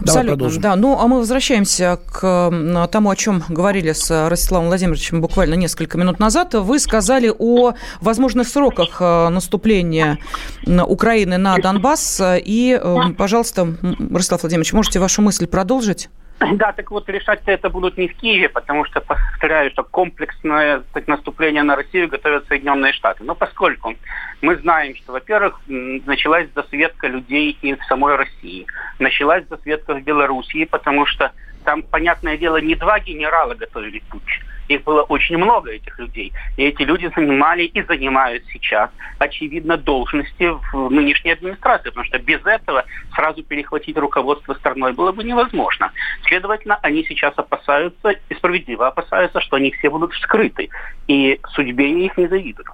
Абсолютно, 0.00 0.50
да. 0.58 0.76
Ну, 0.76 0.98
а 0.98 1.06
мы 1.06 1.18
возвращаемся 1.18 1.98
к 2.06 2.88
тому, 2.90 3.10
о 3.10 3.16
чем 3.16 3.42
говорили 3.48 3.92
с 3.92 4.28
Ростиславом 4.28 4.66
Владимировичем 4.66 5.20
буквально 5.20 5.54
несколько 5.54 5.98
минут 5.98 6.18
назад. 6.18 6.54
Вы 6.54 6.78
сказали 6.78 7.32
о 7.36 7.74
возможных 8.00 8.48
сроках 8.48 8.96
э, 9.00 9.28
наступления 9.28 10.18
Украины 10.66 11.38
на 11.38 11.58
Донбасс. 11.58 12.20
И, 12.24 12.78
э, 12.80 12.96
пожалуйста, 13.16 13.74
Ростислав 14.10 14.42
Владимирович, 14.42 14.72
можете 14.72 14.98
вашу 14.98 15.22
мысль 15.22 15.46
продолжить? 15.46 16.08
Да, 16.54 16.72
так 16.72 16.90
вот, 16.90 17.08
решать 17.08 17.42
это 17.46 17.70
будут 17.70 17.98
не 17.98 18.08
в 18.08 18.16
Киеве, 18.16 18.48
потому 18.48 18.84
что, 18.84 19.00
повторяю, 19.00 19.70
что 19.70 19.84
комплексное 19.84 20.82
так, 20.92 21.08
наступление 21.08 21.62
на 21.62 21.76
Россию 21.76 22.08
готовят 22.08 22.46
Соединенные 22.48 22.92
Штаты. 22.92 23.24
Но 23.24 23.34
поскольку 23.34 23.94
мы 24.42 24.56
знаем, 24.56 24.94
что, 24.96 25.12
во-первых, 25.12 25.60
началась 25.66 26.48
засветка 26.54 27.06
людей 27.08 27.56
и 27.62 27.74
в 27.74 27.84
самой 27.84 28.16
России, 28.16 28.66
началась 28.98 29.44
засветка 29.48 29.94
в 29.94 30.02
Белоруссии, 30.02 30.64
потому 30.64 31.06
что 31.06 31.32
там, 31.64 31.82
понятное 31.82 32.36
дело, 32.36 32.60
не 32.60 32.74
два 32.74 33.00
генерала 33.00 33.54
готовили 33.54 34.02
путь. 34.10 34.40
Их 34.68 34.82
было 34.84 35.02
очень 35.02 35.36
много, 35.36 35.70
этих 35.70 35.98
людей. 35.98 36.32
И 36.56 36.64
эти 36.64 36.82
люди 36.82 37.10
занимали 37.14 37.64
и 37.64 37.82
занимают 37.82 38.44
сейчас, 38.52 38.90
очевидно, 39.18 39.76
должности 39.76 40.52
в 40.72 40.90
нынешней 40.90 41.32
администрации, 41.32 41.90
потому 41.90 42.06
что 42.06 42.18
без 42.18 42.44
этого 42.44 42.84
сразу 43.14 43.42
перехватить 43.42 43.96
руководство 43.96 44.54
страной 44.54 44.92
было 44.92 45.12
бы 45.12 45.24
невозможно. 45.24 45.92
Следовательно, 46.26 46.78
они 46.82 47.04
сейчас 47.04 47.34
опасаются, 47.36 48.10
и 48.10 48.34
справедливо 48.34 48.88
опасаются, 48.88 49.40
что 49.40 49.56
они 49.56 49.70
все 49.72 49.90
будут 49.90 50.12
вскрыты. 50.12 50.70
И 51.08 51.40
судьбе 51.50 52.06
их 52.06 52.16
не 52.16 52.26
завидуют. 52.26 52.68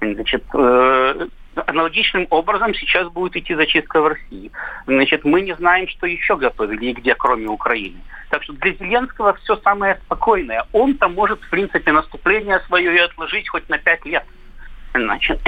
Значит, 0.00 0.44
э, 0.54 1.28
Аналогичным 1.54 2.26
образом 2.30 2.74
сейчас 2.74 3.08
будет 3.08 3.36
идти 3.36 3.54
зачистка 3.54 4.00
в 4.00 4.06
России. 4.06 4.50
Значит, 4.86 5.24
мы 5.24 5.42
не 5.42 5.54
знаем, 5.54 5.86
что 5.88 6.06
еще 6.06 6.36
готовили 6.36 6.86
и 6.86 6.92
где, 6.94 7.14
кроме 7.14 7.46
Украины. 7.48 8.00
Так 8.30 8.42
что 8.42 8.54
для 8.54 8.72
Зеленского 8.72 9.34
все 9.34 9.56
самое 9.56 10.00
спокойное. 10.06 10.64
Он-то 10.72 11.08
может, 11.08 11.42
в 11.42 11.50
принципе, 11.50 11.92
наступление 11.92 12.60
свое 12.60 12.94
и 12.94 12.98
отложить 12.98 13.48
хоть 13.48 13.68
на 13.68 13.76
пять 13.78 14.04
лет. 14.06 14.24
Значит, 14.94 15.40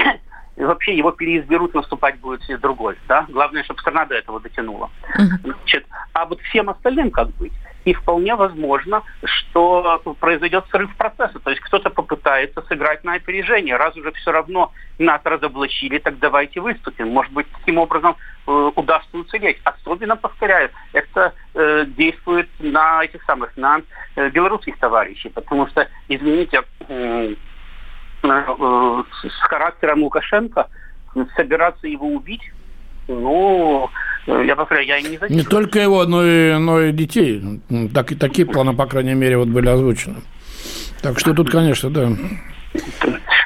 и 0.55 0.63
вообще 0.63 0.95
его 0.95 1.11
переизберут, 1.11 1.73
наступать 1.73 2.19
будет 2.19 2.41
все 2.41 2.57
другой. 2.57 2.97
Да? 3.07 3.25
Главное, 3.29 3.63
чтобы 3.63 3.81
страна 3.81 4.05
до 4.05 4.15
этого 4.15 4.39
дотянула. 4.39 4.89
Значит, 5.43 5.85
а 6.13 6.25
вот 6.25 6.39
всем 6.41 6.69
остальным 6.69 7.11
как 7.11 7.29
быть? 7.35 7.53
И 7.85 7.93
вполне 7.93 8.35
возможно, 8.35 9.03
что 9.23 10.01
произойдет 10.19 10.65
срыв 10.71 10.93
процесса. 10.97 11.39
То 11.39 11.51
есть 11.51 11.61
кто-то 11.61 11.91
попытается 11.91 12.63
сыграть 12.63 13.03
на 13.03 13.13
опережение. 13.13 13.77
Раз 13.77 13.95
уже 13.95 14.11
все 14.13 14.31
равно 14.31 14.71
нас 14.97 15.21
разоблачили, 15.23 15.99
так 15.99 16.17
давайте 16.17 16.61
выступим. 16.61 17.09
Может 17.09 17.31
быть, 17.31 17.45
таким 17.59 17.77
образом 17.77 18.15
э, 18.47 18.71
удастся 18.75 19.17
уцелеть. 19.17 19.59
Особенно, 19.63 20.15
повторяю, 20.15 20.71
это 20.93 21.33
э, 21.53 21.85
действует 21.85 22.49
на 22.59 23.03
этих 23.03 23.23
самых, 23.23 23.55
на 23.55 23.81
э, 24.15 24.29
белорусских 24.29 24.79
товарищей. 24.79 25.29
Потому 25.29 25.67
что, 25.67 25.87
извините, 26.07 26.63
э, 26.87 27.35
э, 28.23 29.03
с 29.21 29.39
характером 29.41 30.01
Лукашенко 30.03 30.67
собираться 31.35 31.87
его 31.87 32.07
убить, 32.07 32.51
ну, 33.07 33.64
Я 34.27 34.55
повторяю, 34.55 34.87
я 34.87 35.01
не 35.01 35.19
Не 35.29 35.43
только 35.43 35.79
его, 35.79 36.05
но 36.05 36.25
и, 36.25 36.57
но 36.57 36.81
и 36.81 36.91
детей. 36.91 37.41
Ну, 37.69 37.89
Так, 37.89 38.11
и 38.11 38.15
такие 38.15 38.47
планы, 38.47 38.75
по 38.75 38.87
крайней 38.87 39.13
мере, 39.13 39.37
вот 39.37 39.49
были 39.49 39.67
озвучены. 39.67 40.15
Так 41.01 41.19
что 41.19 41.33
тут, 41.33 41.51
конечно, 41.51 41.89
да. 41.91 42.11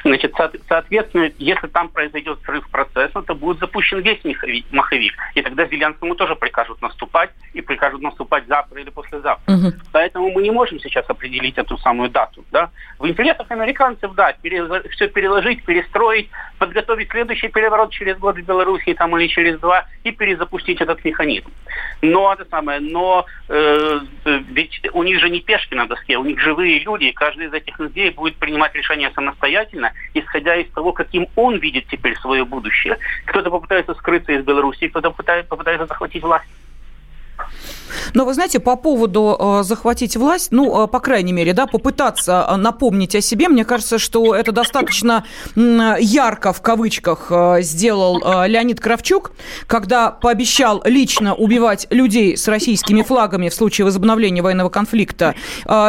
Значит, 0.04 0.34
со- 0.36 0.52
соответственно, 0.68 1.30
если 1.38 1.66
там 1.68 1.88
произойдет 1.88 2.38
срыв 2.44 2.68
процесса, 2.70 3.22
то 3.22 3.34
будет 3.34 3.58
запущен 3.58 4.00
весь 4.00 4.20
маховик. 4.70 5.14
И 5.34 5.42
тогда 5.42 5.66
Зеленскому 5.66 6.14
тоже 6.14 6.36
прикажут 6.36 6.80
наступать, 6.82 7.30
и 7.52 7.60
прикажут 7.60 8.00
наступать 8.00 8.46
завтра 8.46 8.80
или 8.80 8.90
послезавтра. 8.90 9.54
Поэтому 9.92 10.30
мы 10.30 10.42
не 10.42 10.50
можем 10.50 10.78
сейчас 10.80 11.04
определить 11.08 11.58
эту 11.58 11.76
самую 11.78 12.10
дату. 12.10 12.44
Да? 12.50 12.70
В 12.98 13.08
интересах 13.08 13.50
американцев, 13.50 14.14
да, 14.14 14.34
все 14.90 15.08
переложить, 15.08 15.64
перестроить, 15.64 16.28
подготовить 16.58 17.10
следующий 17.10 17.48
переворот 17.48 17.90
через 17.90 18.18
год 18.18 18.36
в 18.36 18.42
Беларуси 18.42 18.94
там, 18.94 19.16
или 19.18 19.26
через 19.28 19.58
два 19.58 19.86
и 20.04 20.12
перезапустить 20.12 20.80
этот 20.80 21.04
механизм. 21.04 21.50
Но 22.02 22.32
это 22.32 22.44
самое, 22.50 22.80
но 22.80 23.26
э, 23.48 24.00
ведь 24.24 24.80
у 24.92 25.02
них 25.02 25.20
же 25.20 25.28
не 25.30 25.40
пешки 25.40 25.74
на 25.74 25.86
доске, 25.86 26.16
у 26.16 26.24
них 26.24 26.40
живые 26.40 26.78
люди, 26.80 27.04
и 27.04 27.12
каждый 27.12 27.46
из 27.46 27.52
этих 27.52 27.78
людей 27.78 28.10
будет 28.10 28.36
принимать 28.36 28.74
решения 28.74 29.10
самостоятельно, 29.14 29.89
исходя 30.14 30.56
из 30.56 30.70
того, 30.70 30.92
каким 30.92 31.26
он 31.36 31.56
видит 31.58 31.86
теперь 31.90 32.16
свое 32.16 32.44
будущее. 32.44 32.98
Кто-то 33.26 33.50
попытается 33.50 33.94
скрыться 33.94 34.32
из 34.32 34.44
Беларуси, 34.44 34.88
кто-то 34.88 35.10
попытается, 35.10 35.86
захватить 35.86 36.22
власть. 36.22 36.46
Но 38.14 38.24
вы 38.24 38.34
знаете, 38.34 38.60
по 38.60 38.76
поводу 38.76 39.36
э, 39.38 39.62
захватить 39.62 40.16
власть, 40.16 40.52
ну, 40.52 40.84
э, 40.84 40.88
по 40.88 41.00
крайней 41.00 41.32
мере, 41.32 41.52
да, 41.52 41.66
попытаться 41.66 42.46
э, 42.48 42.56
напомнить 42.56 43.14
о 43.14 43.20
себе, 43.20 43.48
мне 43.48 43.64
кажется, 43.64 43.98
что 43.98 44.34
это 44.34 44.52
достаточно 44.52 45.24
ярко, 45.56 46.52
в 46.52 46.60
кавычках, 46.62 47.30
сделал 47.60 48.18
Леонид 48.46 48.80
Кравчук, 48.80 49.32
когда 49.66 50.10
пообещал 50.10 50.82
лично 50.84 51.34
убивать 51.34 51.86
людей 51.90 52.36
с 52.36 52.48
российскими 52.48 53.02
флагами 53.02 53.48
в 53.48 53.54
случае 53.54 53.84
возобновления 53.84 54.42
военного 54.42 54.68
конфликта, 54.68 55.34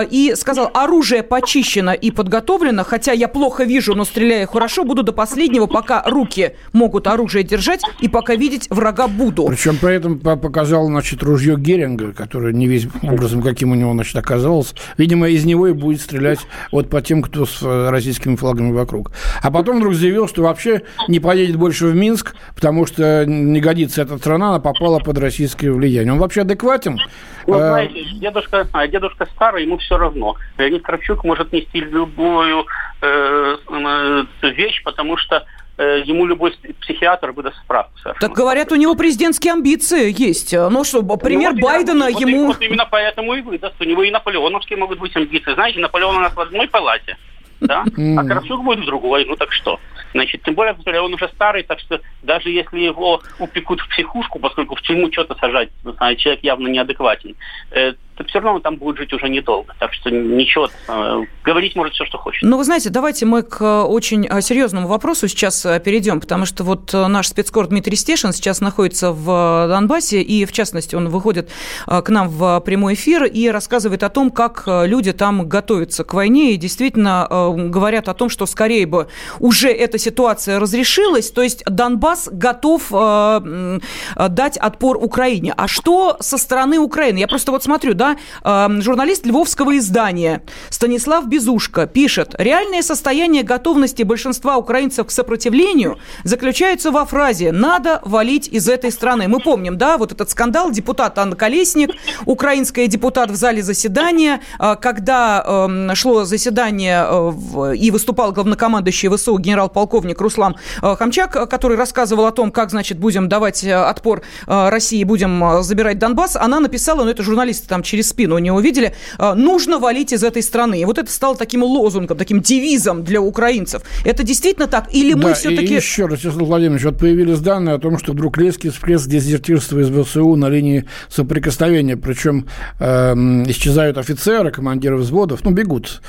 и 0.10 0.34
сказал, 0.36 0.70
оружие 0.74 1.24
почищено 1.24 1.94
и 1.94 2.12
подготовлено, 2.12 2.84
хотя 2.84 3.12
я 3.12 3.28
плохо 3.28 3.64
вижу, 3.64 3.96
но 3.96 4.06
стреляю 4.06 4.48
хорошо, 4.48 4.84
буду 4.84 5.04
до 5.04 5.14
последнего, 5.14 5.68
пока 5.68 6.04
руки 6.06 6.56
могут 6.74 7.08
оружие 7.08 7.44
держать 7.44 7.82
и 8.00 8.08
пока 8.08 8.36
видеть 8.36 8.68
врага 8.70 9.08
буду. 9.08 9.46
Причем 9.48 9.78
при 9.78 9.96
этом 9.96 10.20
по- 10.20 10.36
показал, 10.36 10.88
значит, 10.88 11.24
ружье 11.24 11.51
Геринга, 11.58 12.14
которое 12.14 12.54
не 12.54 12.68
весь 12.68 12.88
образом, 13.04 13.42
каким 13.42 13.72
у 13.72 13.76
него, 13.76 13.94
значит, 13.94 14.16
оказалось. 14.16 14.74
Видимо, 14.98 15.28
из 15.28 15.46
него 15.46 15.68
и 15.68 15.74
будет 15.74 16.02
стрелять 16.02 16.40
вот 16.72 16.90
по 16.90 17.02
тем, 17.02 17.22
кто 17.22 17.46
с 17.46 17.62
э, 17.62 17.90
российскими 17.90 18.36
флагами 18.36 18.72
вокруг. 18.72 19.12
А 19.42 19.52
потом 19.52 19.78
вдруг 19.78 19.94
заявил, 19.94 20.28
что 20.28 20.44
вообще 20.44 20.84
не 21.08 21.20
поедет 21.20 21.56
больше 21.56 21.88
в 21.88 21.96
Минск, 21.96 22.36
потому 22.56 22.86
что 22.86 23.26
не 23.26 23.60
годится 23.60 24.02
эта 24.02 24.18
страна, 24.18 24.50
она 24.50 24.60
попала 24.60 25.00
под 25.00 25.18
российское 25.18 25.72
влияние. 25.72 26.14
Он 26.14 26.20
вообще 26.20 26.42
адекватен? 26.42 27.00
Ну, 27.48 27.58
знаете, 27.58 28.04
дедушка, 28.14 28.68
а, 28.72 28.88
дедушка 28.88 29.28
старый, 29.36 29.64
ему 29.64 29.78
все 29.78 29.98
равно. 29.98 30.36
Леонид 30.58 30.84
Кравчук 30.84 31.24
может 31.24 31.52
нести 31.52 31.80
любую 31.80 32.66
э, 33.02 33.58
э, 33.70 34.26
вещь, 34.52 34.84
потому 34.84 35.18
что 35.18 35.46
ему 35.78 36.26
любой 36.26 36.54
психиатр 36.82 37.32
выдаст 37.32 37.58
справку. 37.64 37.98
совершенно. 38.00 38.28
Так 38.28 38.38
говорят, 38.38 38.72
у 38.72 38.76
него 38.76 38.96
президентские 38.96 39.54
амбиции 39.54 40.14
есть. 40.16 40.54
Ну 40.54 40.84
что, 40.84 41.02
пример 41.18 41.54
Ну, 41.54 41.62
вот 41.62 41.72
Байдена 41.72 42.10
вот 42.12 42.20
ему... 42.22 42.48
Вот 42.48 42.62
именно 42.62 42.88
поэтому 42.90 43.34
и 43.34 43.42
выдаст. 43.42 43.76
У 43.80 43.84
него 43.84 44.04
и 44.04 44.12
наполеоновские 44.12 44.78
могут 44.78 45.00
быть 45.00 45.16
амбиции. 45.16 45.54
Знаете, 45.54 45.80
Наполеон 45.80 46.18
у 46.18 46.20
нас 46.20 46.36
в 46.36 46.40
одной 46.40 46.68
палате, 46.68 47.18
да? 47.60 47.84
А 47.84 48.24
Кравчук 48.24 48.64
будет 48.64 48.80
в 48.80 48.86
другой. 48.86 49.26
Ну 49.26 49.36
так 49.36 49.52
что? 49.52 49.80
Значит, 50.14 50.44
тем 50.44 50.56
более, 50.56 50.74
повторяю, 50.74 51.06
он 51.06 51.14
уже 51.14 51.30
старый, 51.30 51.64
так 51.64 51.80
что 51.80 52.02
даже 52.22 52.50
если 52.50 52.80
его 52.80 53.22
упекут 53.40 53.80
в 53.80 53.88
психушку, 53.90 54.40
поскольку 54.40 54.76
в 54.76 54.82
тюрьму 54.82 55.12
что-то 55.12 55.36
сажать, 55.36 55.70
знаете, 55.84 56.22
человек 56.22 56.44
явно 56.44 56.68
неадекватен, 56.68 57.36
э, 57.72 57.94
то 58.16 58.24
все 58.26 58.40
равно 58.40 58.56
он 58.56 58.62
там 58.62 58.76
будет 58.78 58.98
жить 58.98 59.14
уже 59.14 59.30
недолго. 59.30 59.74
Так 59.80 59.94
что 59.94 60.10
ничего, 60.10 60.70
э, 60.88 61.24
говорить 61.44 61.76
может 61.76 61.94
все, 61.94 62.06
что 62.06 62.18
хочет. 62.18 62.44
Ну, 62.44 62.58
вы 62.58 62.64
знаете, 62.64 62.90
давайте 62.90 63.26
мы 63.26 63.44
к 63.44 63.62
э, 63.62 63.82
очень 63.82 64.28
э, 64.30 64.42
серьезному 64.42 64.88
вопросу 64.88 65.28
сейчас 65.28 65.66
перейдем, 65.84 66.20
потому 66.20 66.46
что 66.46 66.64
вот 66.64 66.94
наш 66.94 67.28
спецкор 67.28 67.68
Дмитрий 67.68 67.96
Стешин 67.96 68.34
сейчас 68.34 68.62
находится 68.62 69.12
в 69.12 69.68
Донбассе, 69.68 70.22
и, 70.22 70.46
в 70.46 70.52
частности, 70.52 70.96
он 70.96 71.10
выходит 71.10 71.50
к 71.88 72.10
нам 72.10 72.30
в 72.30 72.60
прямой 72.62 72.94
эфир 72.96 73.24
и 73.24 73.50
рассказывает 73.50 74.04
о 74.04 74.10
том, 74.10 74.32
как 74.32 74.64
люди 74.68 75.14
там 75.14 75.48
готовятся 75.48 76.04
к 76.04 76.14
войне, 76.14 76.54
и 76.54 76.58
действительно 76.58 77.28
говорят 77.30 78.10
о 78.10 78.14
том, 78.14 78.30
что 78.30 78.46
скорее 78.46 78.86
бы 78.86 79.08
уже 79.40 79.70
эта 79.70 79.98
ситуация 79.98 80.60
разрешилась, 80.60 81.32
то 81.32 81.42
есть 81.42 81.64
Донбасс 81.66 82.30
готов 82.32 82.92
дать 82.92 84.58
отпор 84.58 84.98
Украине. 84.98 85.54
А 85.56 85.68
что 85.68 86.18
со 86.20 86.38
стороны 86.38 86.80
Украины? 86.80 87.18
Я 87.20 87.28
просто 87.28 87.52
вот 87.52 87.64
смотрю, 87.64 87.94
да, 88.02 88.18
э, 88.44 88.82
журналист 88.82 89.28
львовского 89.28 89.78
издания 89.78 90.42
Станислав 90.72 91.28
Безушко 91.28 91.86
пишет, 91.86 92.34
реальное 92.40 92.82
состояние 92.82 93.44
готовности 93.44 94.02
большинства 94.02 94.58
украинцев 94.58 95.06
к 95.06 95.12
сопротивлению 95.12 96.00
заключается 96.24 96.90
во 96.90 97.06
фразе 97.06 97.52
«надо 97.52 98.02
валить 98.04 98.48
из 98.48 98.68
этой 98.68 98.92
страны». 98.92 99.28
Мы 99.28 99.40
помним, 99.40 99.78
да, 99.78 100.00
вот 100.00 100.12
этот 100.12 100.32
скандал, 100.32 100.72
депутат 100.72 101.20
Анна 101.20 101.36
Колесник, 101.36 101.92
украинская 102.26 102.88
депутат 102.88 103.30
в 103.30 103.36
зале 103.36 103.62
заседания, 103.62 104.42
э, 104.60 104.76
когда 104.82 105.44
э, 105.46 105.94
шло 105.94 106.24
заседание 106.26 107.06
э, 107.08 107.76
и 107.76 107.92
выступал 107.92 108.32
главнокомандующий 108.32 109.16
ВСУ 109.16 109.38
генерал-полковник 109.38 110.20
Руслан 110.20 110.56
э, 110.82 110.96
Хамчак, 110.96 111.48
который 111.48 111.78
рассказывал 111.78 112.26
о 112.26 112.32
том, 112.32 112.52
как, 112.52 112.72
значит, 112.72 112.98
будем 112.98 113.30
давать 113.30 113.64
отпор 113.64 114.24
э, 114.48 114.70
России, 114.70 115.04
будем 115.04 115.62
забирать 115.62 116.00
Донбасс, 116.00 116.36
она 116.36 116.60
написала, 116.60 117.04
ну 117.04 117.12
это 117.12 117.22
журналисты 117.22 117.68
там 117.68 117.84
через 117.92 118.10
спину 118.10 118.38
не 118.38 118.52
увидели, 118.52 118.94
э, 119.20 119.34
нужно 119.34 119.78
валить 119.78 120.14
из 120.14 120.24
этой 120.24 120.42
страны. 120.42 120.82
И 120.82 120.86
вот 120.86 120.98
это 120.98 121.12
стало 121.12 121.36
таким 121.36 121.64
лозунгом, 121.64 122.18
таким 122.18 122.42
девизом 122.42 123.04
для 123.04 123.22
украинцев. 123.22 123.82
Это 124.06 124.24
действительно 124.24 124.68
так? 124.68 124.94
Или 124.94 125.14
мы 125.14 125.24
Да, 125.24 125.34
все-таки... 125.34 125.74
и 125.74 125.76
еще 125.76 126.06
раз, 126.06 126.24
Вячеслав 126.24 126.48
Владимирович, 126.48 126.86
вот 126.86 126.98
появились 126.98 127.40
данные 127.40 127.76
о 127.76 127.80
том, 127.80 127.98
что 128.00 128.14
вдруг 128.14 128.38
резкий 128.38 128.70
всплеск 128.70 129.08
дезертирства 129.08 129.80
из 129.80 129.90
ВСУ 129.90 130.36
на 130.36 130.48
линии 130.50 130.86
соприкосновения, 131.10 131.98
причем 131.98 132.48
эм, 132.80 133.44
исчезают 133.52 133.98
офицеры, 133.98 134.52
командиры 134.52 134.96
взводов, 134.96 135.44
ну, 135.44 135.52
бегут. 135.52 136.02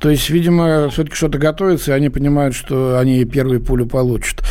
То 0.00 0.10
есть, 0.10 0.28
видимо, 0.30 0.88
все-таки 0.90 1.16
что-то 1.16 1.38
готовится, 1.38 1.92
и 1.92 1.94
они 1.94 2.10
понимают, 2.10 2.54
что 2.54 2.98
они 2.98 3.24
первые 3.24 3.60
пулю 3.60 3.86
получат. 3.86 4.42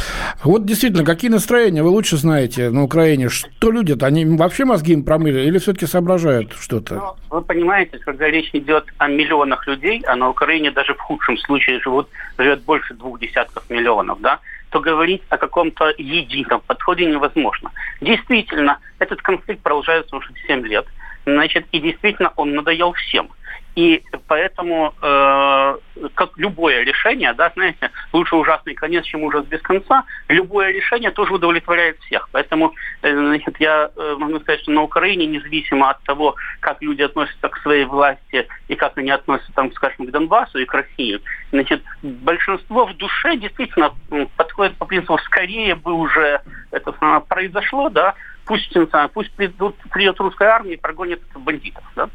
Вот 0.43 0.65
действительно, 0.65 1.05
какие 1.05 1.29
настроения 1.29 1.83
вы 1.83 1.89
лучше 1.89 2.17
знаете 2.17 2.69
на 2.69 2.83
Украине? 2.83 3.29
Что 3.29 3.71
люди-то, 3.71 4.05
они 4.05 4.25
вообще 4.25 4.65
мозги 4.65 4.93
им 4.93 5.03
промыли 5.03 5.41
или 5.41 5.57
все-таки 5.59 5.85
соображают 5.85 6.53
что-то? 6.59 6.95
Ну, 6.95 7.15
вы 7.29 7.41
понимаете, 7.41 7.99
когда 7.99 8.27
речь 8.27 8.49
идет 8.53 8.85
о 8.97 9.07
миллионах 9.07 9.67
людей, 9.67 10.03
а 10.07 10.15
на 10.15 10.29
Украине 10.29 10.71
даже 10.71 10.93
в 10.93 10.99
худшем 10.99 11.37
случае 11.37 11.79
живут, 11.81 12.07
живет 12.37 12.63
больше 12.63 12.93
двух 12.93 13.19
десятков 13.19 13.69
миллионов, 13.69 14.21
да, 14.21 14.39
то 14.71 14.79
говорить 14.79 15.21
о 15.29 15.37
каком-то 15.37 15.93
едином 15.97 16.61
подходе 16.65 17.05
невозможно. 17.05 17.71
Действительно, 18.01 18.79
этот 18.97 19.21
конфликт 19.21 19.61
продолжается 19.61 20.15
уже 20.15 20.29
7 20.47 20.65
лет. 20.65 20.85
Значит, 21.25 21.65
и 21.71 21.79
действительно 21.79 22.33
он 22.35 22.53
надоел 22.53 22.93
всем. 22.93 23.29
И 23.75 24.03
поэтому, 24.27 24.93
э, 25.01 25.77
как 26.13 26.37
любое 26.37 26.83
решение, 26.83 27.33
да, 27.33 27.51
знаете, 27.55 27.89
лучше 28.11 28.35
ужасный 28.35 28.75
конец, 28.75 29.03
чем 29.05 29.23
ужас 29.23 29.45
без 29.45 29.61
конца, 29.61 30.03
любое 30.27 30.71
решение 30.71 31.09
тоже 31.09 31.33
удовлетворяет 31.33 31.99
всех. 32.01 32.29
Поэтому, 32.31 32.73
э, 33.01 33.11
значит, 33.11 33.59
я 33.59 33.89
э, 33.95 34.15
могу 34.19 34.39
сказать, 34.41 34.61
что 34.61 34.71
на 34.71 34.83
Украине, 34.83 35.25
независимо 35.25 35.89
от 35.89 36.03
того, 36.03 36.35
как 36.59 36.81
люди 36.83 37.01
относятся 37.01 37.49
к 37.49 37.57
своей 37.61 37.85
власти 37.85 38.47
и 38.67 38.75
как 38.75 38.95
они 38.97 39.09
относятся, 39.09 39.51
там, 39.53 39.71
скажем, 39.73 40.05
к 40.05 40.11
Донбассу 40.11 40.59
и 40.59 40.65
к 40.65 40.73
России, 40.73 41.19
значит, 41.51 41.81
большинство 42.03 42.85
в 42.85 42.95
душе 42.97 43.37
действительно 43.37 43.91
подходит 44.37 44.77
по 44.77 44.85
принципу, 44.85 45.17
скорее 45.25 45.73
бы 45.73 45.93
уже 45.93 46.41
это 46.69 46.91
произошло, 47.27 47.89
да, 47.89 48.13
пусть, 48.45 48.75
пусть 49.13 49.31
придут, 49.33 49.75
придет 49.91 50.19
русская 50.19 50.49
армия 50.49 50.73
и 50.73 50.77
прогонит 50.77 51.21
бандитов, 51.35 51.83
да. 51.95 52.09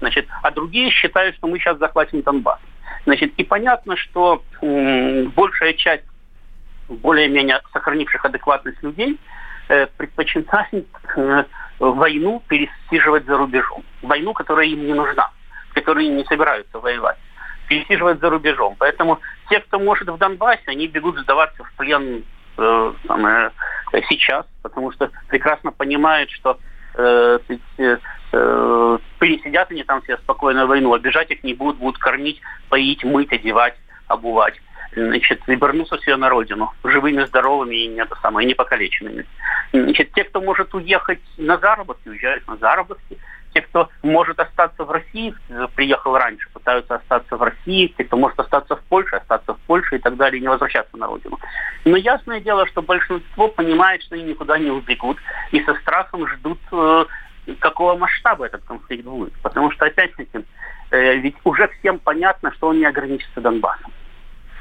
Значит, 0.00 0.26
а 0.42 0.50
другие 0.50 0.90
считают, 0.90 1.36
что 1.36 1.46
мы 1.46 1.58
сейчас 1.58 1.78
захватим 1.78 2.22
Донбасс. 2.22 2.60
Значит, 3.04 3.32
и 3.36 3.44
понятно, 3.44 3.96
что 3.96 4.42
м, 4.62 5.30
большая 5.30 5.74
часть 5.74 6.04
более-менее 6.88 7.60
сохранивших 7.72 8.24
адекватность 8.24 8.82
людей 8.82 9.18
э, 9.68 9.86
предпочитает 9.96 10.86
э, 11.16 11.44
войну 11.78 12.42
пересиживать 12.48 13.24
за 13.26 13.36
рубежом. 13.36 13.84
Войну, 14.02 14.32
которая 14.32 14.66
им 14.66 14.86
не 14.86 14.94
нужна, 14.94 15.30
которые 15.74 16.08
не 16.08 16.24
собираются 16.24 16.78
воевать. 16.78 17.16
Пересиживать 17.68 18.20
за 18.20 18.30
рубежом. 18.30 18.76
Поэтому 18.78 19.20
те, 19.48 19.60
кто 19.60 19.78
может 19.78 20.08
в 20.08 20.18
Донбассе, 20.18 20.62
они 20.66 20.86
бегут 20.86 21.18
сдаваться 21.18 21.64
в 21.64 21.72
плен 21.74 22.24
э, 22.58 22.92
самое, 23.06 23.46
э, 23.46 23.50
сейчас, 24.08 24.46
потому 24.62 24.92
что 24.92 25.10
прекрасно 25.28 25.72
понимают, 25.72 26.30
что 26.30 26.58
э, 26.94 27.38
э, 27.78 27.96
э, 28.32 28.98
пересидят 29.18 29.70
они 29.70 29.84
там 29.84 30.02
все 30.02 30.16
спокойно 30.18 30.66
войну, 30.66 30.94
обижать 30.94 31.30
их 31.30 31.42
не 31.44 31.54
будут, 31.54 31.78
будут 31.78 31.98
кормить, 31.98 32.40
поить, 32.68 33.04
мыть, 33.04 33.32
одевать, 33.32 33.74
обувать. 34.06 34.60
Значит, 34.96 35.40
и 35.48 35.56
вернутся 35.56 35.96
все 35.98 36.16
на 36.16 36.28
родину, 36.28 36.72
живыми, 36.84 37.24
здоровыми 37.24 37.74
и 37.74 37.88
не, 37.88 38.00
это 38.00 38.14
самое, 38.22 38.46
не 38.46 38.54
покалеченными. 38.54 39.26
Значит, 39.72 40.12
те, 40.12 40.24
кто 40.24 40.40
может 40.40 40.72
уехать 40.72 41.20
на 41.36 41.58
заработки, 41.58 42.08
уезжают 42.08 42.46
на 42.46 42.56
заработки. 42.56 43.18
Те, 43.54 43.62
кто 43.62 43.88
может 44.02 44.40
остаться 44.40 44.84
в 44.84 44.90
России, 44.90 45.32
э, 45.48 45.68
приехал 45.76 46.18
раньше, 46.18 46.48
пытаются 46.52 46.96
остаться 46.96 47.36
в 47.36 47.42
России. 47.42 47.94
Те, 47.96 48.04
кто 48.04 48.16
может 48.16 48.38
остаться 48.40 48.74
в 48.74 48.82
Польше, 48.82 49.14
остаться 49.14 49.54
в 49.54 49.58
Польше 49.60 49.96
и 49.96 49.98
так 50.00 50.16
далее, 50.16 50.38
и 50.38 50.42
не 50.42 50.48
возвращаться 50.48 50.96
на 50.96 51.06
родину. 51.06 51.38
Но 51.84 51.96
ясное 51.96 52.40
дело, 52.40 52.66
что 52.66 52.82
большинство 52.82 53.46
понимает, 53.46 54.02
что 54.02 54.16
они 54.16 54.24
никуда 54.24 54.58
не 54.58 54.70
убегут, 54.70 55.18
и 55.52 55.62
со 55.62 55.74
страхом 55.76 56.26
ждут, 56.26 56.58
э, 56.72 57.04
какого 57.60 57.96
масштаба 57.96 58.46
этот 58.46 58.64
конфликт 58.64 59.04
будет. 59.04 59.34
Потому 59.40 59.70
что, 59.70 59.84
опять-таки, 59.84 60.44
э, 60.90 61.14
ведь 61.16 61.36
уже 61.44 61.68
всем 61.78 62.00
понятно, 62.00 62.52
что 62.54 62.68
он 62.68 62.78
не 62.78 62.86
ограничится 62.86 63.40
Донбассом. 63.40 63.92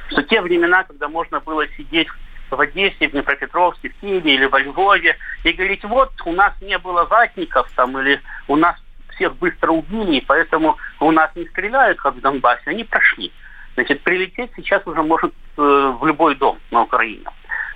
Что 0.10 0.22
те 0.22 0.40
времена, 0.40 0.84
когда 0.84 1.08
можно 1.08 1.40
было 1.40 1.68
сидеть 1.70 2.10
в 2.52 2.60
Одессе, 2.60 3.08
в 3.08 3.12
Днепропетровске, 3.12 3.90
в 3.90 3.94
Киеве 4.00 4.36
или 4.36 4.46
во 4.46 4.60
Львове 4.60 5.18
и 5.44 5.52
говорить, 5.52 5.84
вот 5.84 6.12
у 6.26 6.32
нас 6.32 6.54
не 6.62 6.78
было 6.78 7.06
ватников 7.06 7.72
там 7.76 7.98
или 7.98 8.22
у 8.48 8.56
нас 8.56 8.76
всех 9.16 9.36
быстро 9.38 9.72
убили, 9.72 10.18
и 10.18 10.26
поэтому 10.26 10.78
у 11.00 11.12
нас 11.12 11.32
не 11.36 11.46
стреляют, 11.48 12.00
как 12.00 12.16
в 12.16 12.22
Донбассе, 12.22 12.64
они 12.66 12.84
прошли. 12.84 13.32
Значит, 13.76 14.02
прилететь 14.04 14.52
сейчас 14.56 14.86
уже 14.86 15.02
может 15.02 15.34
э, 15.58 15.62
в 15.62 16.06
любой 16.06 16.36
дом 16.36 16.60
на 16.72 16.84
Украине. 16.84 17.26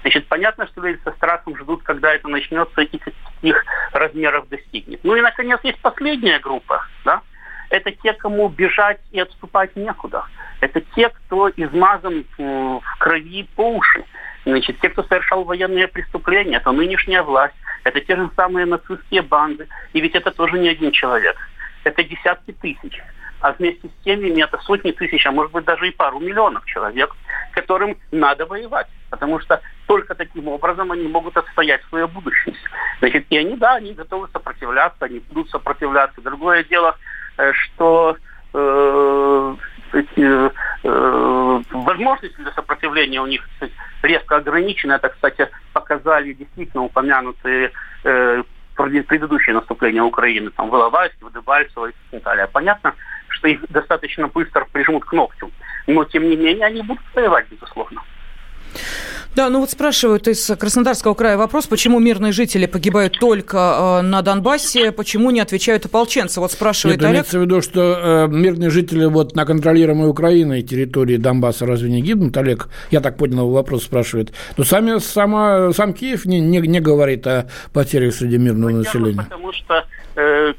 Значит, 0.01 0.27
понятно, 0.27 0.67
что 0.67 0.81
люди 0.81 0.99
со 1.03 1.11
страхом 1.11 1.57
ждут, 1.57 1.83
когда 1.83 2.13
это 2.13 2.27
начнется 2.27 2.81
и 2.81 2.97
каких 2.97 3.65
размеров 3.91 4.47
достигнет. 4.47 4.99
Ну 5.03 5.15
и, 5.15 5.21
наконец, 5.21 5.59
есть 5.63 5.79
последняя 5.81 6.39
группа, 6.39 6.85
да, 7.03 7.21
это 7.69 7.91
те, 7.91 8.13
кому 8.13 8.47
бежать 8.47 8.99
и 9.11 9.19
отступать 9.19 9.75
некуда. 9.75 10.25
Это 10.61 10.81
те, 10.95 11.09
кто 11.09 11.49
измазан 11.49 12.25
в 12.37 12.81
крови 12.99 13.47
по 13.55 13.75
уши. 13.75 14.05
Значит, 14.45 14.79
те, 14.79 14.89
кто 14.89 15.03
совершал 15.03 15.43
военные 15.43 15.87
преступления, 15.87 16.57
это 16.57 16.71
нынешняя 16.71 17.23
власть, 17.23 17.55
это 17.87 18.01
те 18.01 18.15
же 18.15 18.29
самые 18.35 18.65
нацистские 18.65 19.21
банды. 19.21 19.67
И 19.93 20.01
ведь 20.01 20.15
это 20.15 20.31
тоже 20.31 20.59
не 20.59 20.69
один 20.69 20.91
человек. 20.91 21.37
Это 21.83 22.03
десятки 22.03 22.51
тысяч. 22.51 23.01
А 23.39 23.53
вместе 23.53 23.87
с 23.87 24.03
теми 24.03 24.41
это 24.41 24.57
сотни 24.59 24.91
тысяч, 24.91 25.25
а 25.25 25.31
может 25.31 25.51
быть 25.51 25.63
даже 25.63 25.87
и 25.87 25.91
пару 25.91 26.19
миллионов 26.19 26.65
человек, 26.65 27.15
которым 27.53 27.95
надо 28.11 28.45
воевать. 28.45 28.87
Потому 29.09 29.39
что 29.39 29.61
только 29.85 30.15
таким 30.15 30.47
образом 30.49 30.91
они 30.91 31.07
могут 31.07 31.37
отстоять 31.37 31.81
свое 31.89 32.07
будущее. 32.07 32.55
Значит, 32.99 33.25
и 33.29 33.37
они, 33.37 33.55
да, 33.55 33.75
они 33.75 33.93
готовы 33.93 34.27
сопротивляться, 34.33 35.05
они 35.05 35.19
будут 35.19 35.49
сопротивляться. 35.49 36.21
Другое 36.21 36.63
дело, 36.65 36.97
э, 37.37 37.53
что 37.53 38.17
э, 38.53 39.55
э, 39.93 40.49
э, 40.83 41.61
возможности 41.71 42.41
для 42.41 42.51
сопротивления 42.53 43.21
у 43.21 43.27
них 43.27 43.47
резко 44.01 44.37
ограничены. 44.37 44.93
Это, 44.93 45.09
кстати, 45.09 45.49
показали 45.73 46.33
действительно 46.33 46.83
упомянутые 46.83 47.71
э, 48.03 48.43
предыдущие 48.75 49.55
наступления 49.55 50.03
Украины, 50.03 50.51
там, 50.51 50.69
в 50.69 50.75
Иловайске, 50.75 51.25
в 51.25 51.33
Дебальцево 51.33 51.87
и 51.87 51.93
так 52.11 52.23
далее. 52.23 52.47
Понятно, 52.47 52.93
что 53.27 53.47
их 53.47 53.61
достаточно 53.69 54.27
быстро 54.27 54.65
прижмут 54.71 55.05
к 55.05 55.13
ногтю. 55.13 55.51
Но, 55.87 56.03
тем 56.05 56.29
не 56.29 56.35
менее, 56.35 56.65
они 56.65 56.81
будут 56.81 57.03
воевать, 57.13 57.47
безусловно. 57.49 58.01
Да, 59.37 59.51
ну 59.51 59.59
вот 59.59 59.69
спрашивают 59.69 60.27
из 60.27 60.47
Краснодарского 60.47 61.13
края 61.13 61.37
вопрос, 61.37 61.67
почему 61.67 61.99
мирные 61.99 62.31
жители 62.31 62.65
погибают 62.65 63.19
только 63.19 63.99
э, 63.99 64.01
на 64.01 64.23
Донбассе, 64.23 64.91
почему 64.91 65.29
не 65.29 65.41
отвечают 65.41 65.85
ополченцы? 65.85 66.39
Вот 66.39 66.51
спрашивает 66.51 66.97
Нет, 66.97 67.03
Олег. 67.03 67.13
имеется 67.13 67.37
в 67.37 67.43
виду, 67.43 67.61
что 67.61 68.25
э, 68.25 68.27
мирные 68.29 68.71
жители 68.71 69.05
вот 69.05 69.35
на 69.35 69.45
контролируемой 69.45 70.09
Украиной 70.09 70.63
территории 70.63 71.17
Донбасса 71.17 71.67
разве 71.67 71.91
не 71.91 72.01
гибнут, 72.01 72.35
Олег? 72.35 72.69
Я 72.89 72.99
так 72.99 73.17
понял, 73.17 73.41
его 73.41 73.51
вопрос 73.51 73.83
спрашивает. 73.83 74.33
Но 74.57 74.63
сами, 74.63 74.97
сама, 74.97 75.71
сам 75.71 75.93
Киев 75.93 76.25
не, 76.25 76.39
не, 76.39 76.57
не 76.57 76.79
говорит 76.79 77.27
о 77.27 77.47
потерях 77.73 78.15
среди 78.15 78.39
мирного 78.39 78.71
Во-первых, 78.71 78.87
населения. 78.87 79.21
Потому 79.21 79.53
что 79.53 79.85
э, 80.15 80.53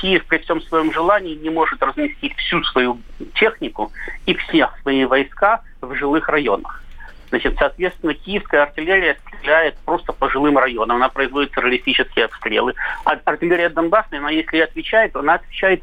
Киев 0.00 0.24
при 0.24 0.38
всем 0.38 0.60
своем 0.62 0.92
желании 0.92 1.36
не 1.36 1.50
может 1.50 1.80
разместить 1.80 2.34
всю 2.38 2.60
свою 2.64 2.98
технику 3.38 3.92
и 4.26 4.34
всех 4.34 4.76
свои 4.82 5.04
войска 5.04 5.62
в 5.80 5.94
жилых 5.94 6.28
районах. 6.28 6.82
Значит, 7.28 7.56
соответственно, 7.58 8.14
киевская 8.14 8.62
артиллерия 8.62 9.16
стреляет 9.26 9.76
просто 9.78 10.12
по 10.12 10.28
жилым 10.30 10.58
районам. 10.58 10.96
Она 10.96 11.08
производит 11.08 11.52
террористические 11.52 12.26
обстрелы. 12.26 12.74
А 13.04 13.18
артиллерия 13.24 13.68
Донбасса, 13.68 14.16
она 14.16 14.30
если 14.30 14.58
отвечает, 14.58 15.12
то 15.12 15.20
она 15.20 15.34
отвечает 15.34 15.82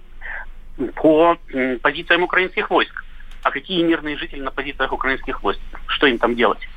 по 0.96 1.38
позициям 1.82 2.24
украинских 2.24 2.70
войск. 2.70 3.04
А 3.44 3.52
какие 3.52 3.84
мирные 3.84 4.18
жители 4.18 4.40
на 4.40 4.52
позициях 4.52 4.94
украинских 4.94 5.44
войск? 5.44 5.60
Что 5.88 6.08
им 6.08 6.18
там 6.18 6.36
делать? 6.36 6.68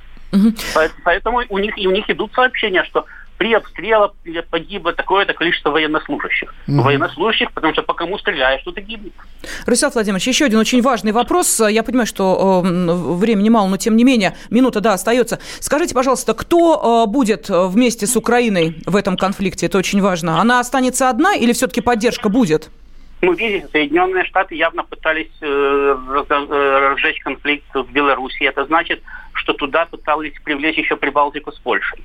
По- 0.74 0.90
Поэтому 1.04 1.42
у 1.48 1.58
них, 1.58 1.78
и 1.78 1.86
у 1.86 1.92
них 1.92 2.10
идут 2.10 2.32
сообщения, 2.34 2.82
что 2.84 3.06
при 3.38 3.52
обстрелах 3.54 4.12
погибло 4.50 4.92
такое-то 4.92 5.34
количество 5.34 5.70
военнослужащих. 5.70 6.54
Военнослужащих, 6.66 7.52
потому 7.52 7.72
что 7.72 7.82
по 7.82 7.94
кому 7.94 8.18
стреляешь, 8.18 8.62
и 8.66 8.80
гибнет. 8.80 9.12
Рустам 9.66 9.90
Владимирович, 9.92 10.26
еще 10.26 10.46
один 10.46 10.58
очень 10.58 10.82
важный 10.82 11.12
вопрос. 11.12 11.60
Я 11.60 11.82
понимаю, 11.82 12.06
что 12.06 12.62
э, 12.64 12.92
времени 13.14 13.48
мало, 13.48 13.68
но 13.68 13.76
тем 13.76 13.96
не 13.96 14.04
менее, 14.04 14.34
минута, 14.50 14.80
да, 14.80 14.94
остается. 14.94 15.38
Скажите, 15.60 15.94
пожалуйста, 15.94 16.34
кто 16.34 17.04
э, 17.04 17.10
будет 17.10 17.50
э, 17.50 17.66
вместе 17.66 18.06
с 18.06 18.16
Украиной 18.16 18.76
в 18.86 18.96
этом 18.96 19.16
конфликте? 19.16 19.66
Это 19.66 19.78
очень 19.78 20.00
важно. 20.00 20.40
Она 20.40 20.60
останется 20.60 21.08
одна 21.08 21.34
или 21.34 21.52
все-таки 21.52 21.80
поддержка 21.80 22.28
будет? 22.28 22.70
Ну, 23.22 23.32
видите, 23.32 23.66
Соединенные 23.72 24.24
Штаты 24.24 24.54
явно 24.54 24.84
пытались 24.84 25.32
э, 25.40 25.46
э, 25.46 26.78
разжечь 26.78 27.20
конфликт 27.20 27.64
в 27.74 27.90
Беларуси. 27.90 28.44
Это 28.44 28.66
значит, 28.66 29.02
что 29.32 29.52
туда 29.54 29.86
пытались 29.86 30.34
привлечь 30.44 30.76
еще 30.76 30.96
Прибалтику 30.96 31.50
с 31.50 31.58
Польшей. 31.58 32.04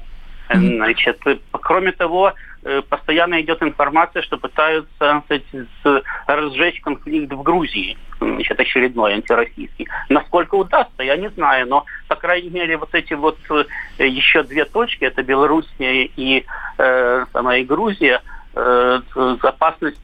Значит, 0.55 1.21
кроме 1.51 1.91
того, 1.91 2.33
э, 2.63 2.81
постоянно 2.87 3.41
идет 3.41 3.61
информация, 3.63 4.21
что 4.21 4.37
пытаются 4.37 5.23
с- 5.29 6.03
разжечь 6.27 6.81
конфликт 6.81 7.33
в 7.33 7.41
Грузии, 7.41 7.97
значит, 8.19 8.59
очередной 8.59 9.13
антироссийский. 9.13 9.87
Насколько 10.09 10.55
удастся, 10.55 11.03
я 11.03 11.17
не 11.17 11.29
знаю, 11.29 11.67
но, 11.67 11.85
по 12.07 12.15
крайней 12.15 12.49
мере, 12.49 12.77
вот 12.77 12.93
эти 12.93 13.13
вот 13.13 13.37
э, 13.49 14.07
еще 14.07 14.43
две 14.43 14.65
точки, 14.65 15.05
это 15.05 15.23
Белоруссия 15.23 16.05
и, 16.05 16.45
э, 16.77 17.25
сама 17.33 17.57
и 17.57 17.63
Грузия, 17.63 18.21
э, 18.53 19.01
опасность 19.41 20.01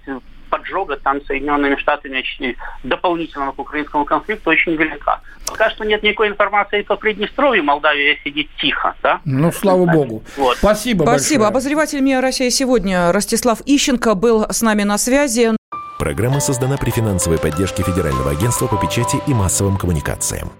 поджога 0.57 0.97
там 0.97 1.23
Соединенными 1.25 1.75
Штатами 1.75 2.19
оч- 2.19 2.55
дополнительного 2.83 3.51
к 3.51 3.59
украинскому 3.59 4.05
конфликту 4.05 4.49
очень 4.49 4.73
велика. 4.75 5.21
Пока 5.45 5.69
что 5.69 5.83
нет 5.85 6.03
никакой 6.03 6.27
информации 6.29 6.81
по 6.81 6.95
Приднестровью, 6.95 7.63
Молдавия 7.63 8.17
сидит 8.23 8.49
тихо, 8.59 8.95
да? 9.01 9.21
Ну, 9.25 9.51
слава 9.51 9.85
богу. 9.85 10.23
Вот. 10.35 10.57
Спасибо, 10.57 11.03
Спасибо. 11.03 11.43
большое. 11.43 11.47
Обозреватель 11.47 12.01
МИА 12.01 12.21
«Россия 12.21 12.49
сегодня» 12.49 13.11
Ростислав 13.11 13.61
Ищенко 13.65 14.15
был 14.15 14.45
с 14.49 14.61
нами 14.61 14.83
на 14.83 14.97
связи. 14.97 15.51
Программа 15.99 16.39
создана 16.39 16.77
при 16.77 16.91
финансовой 16.91 17.39
поддержке 17.39 17.83
Федерального 17.83 18.31
агентства 18.31 18.67
по 18.67 18.77
печати 18.77 19.17
и 19.27 19.33
массовым 19.33 19.77
коммуникациям. 19.77 20.51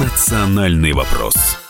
«Национальный 0.00 0.92
вопрос» 0.92 1.63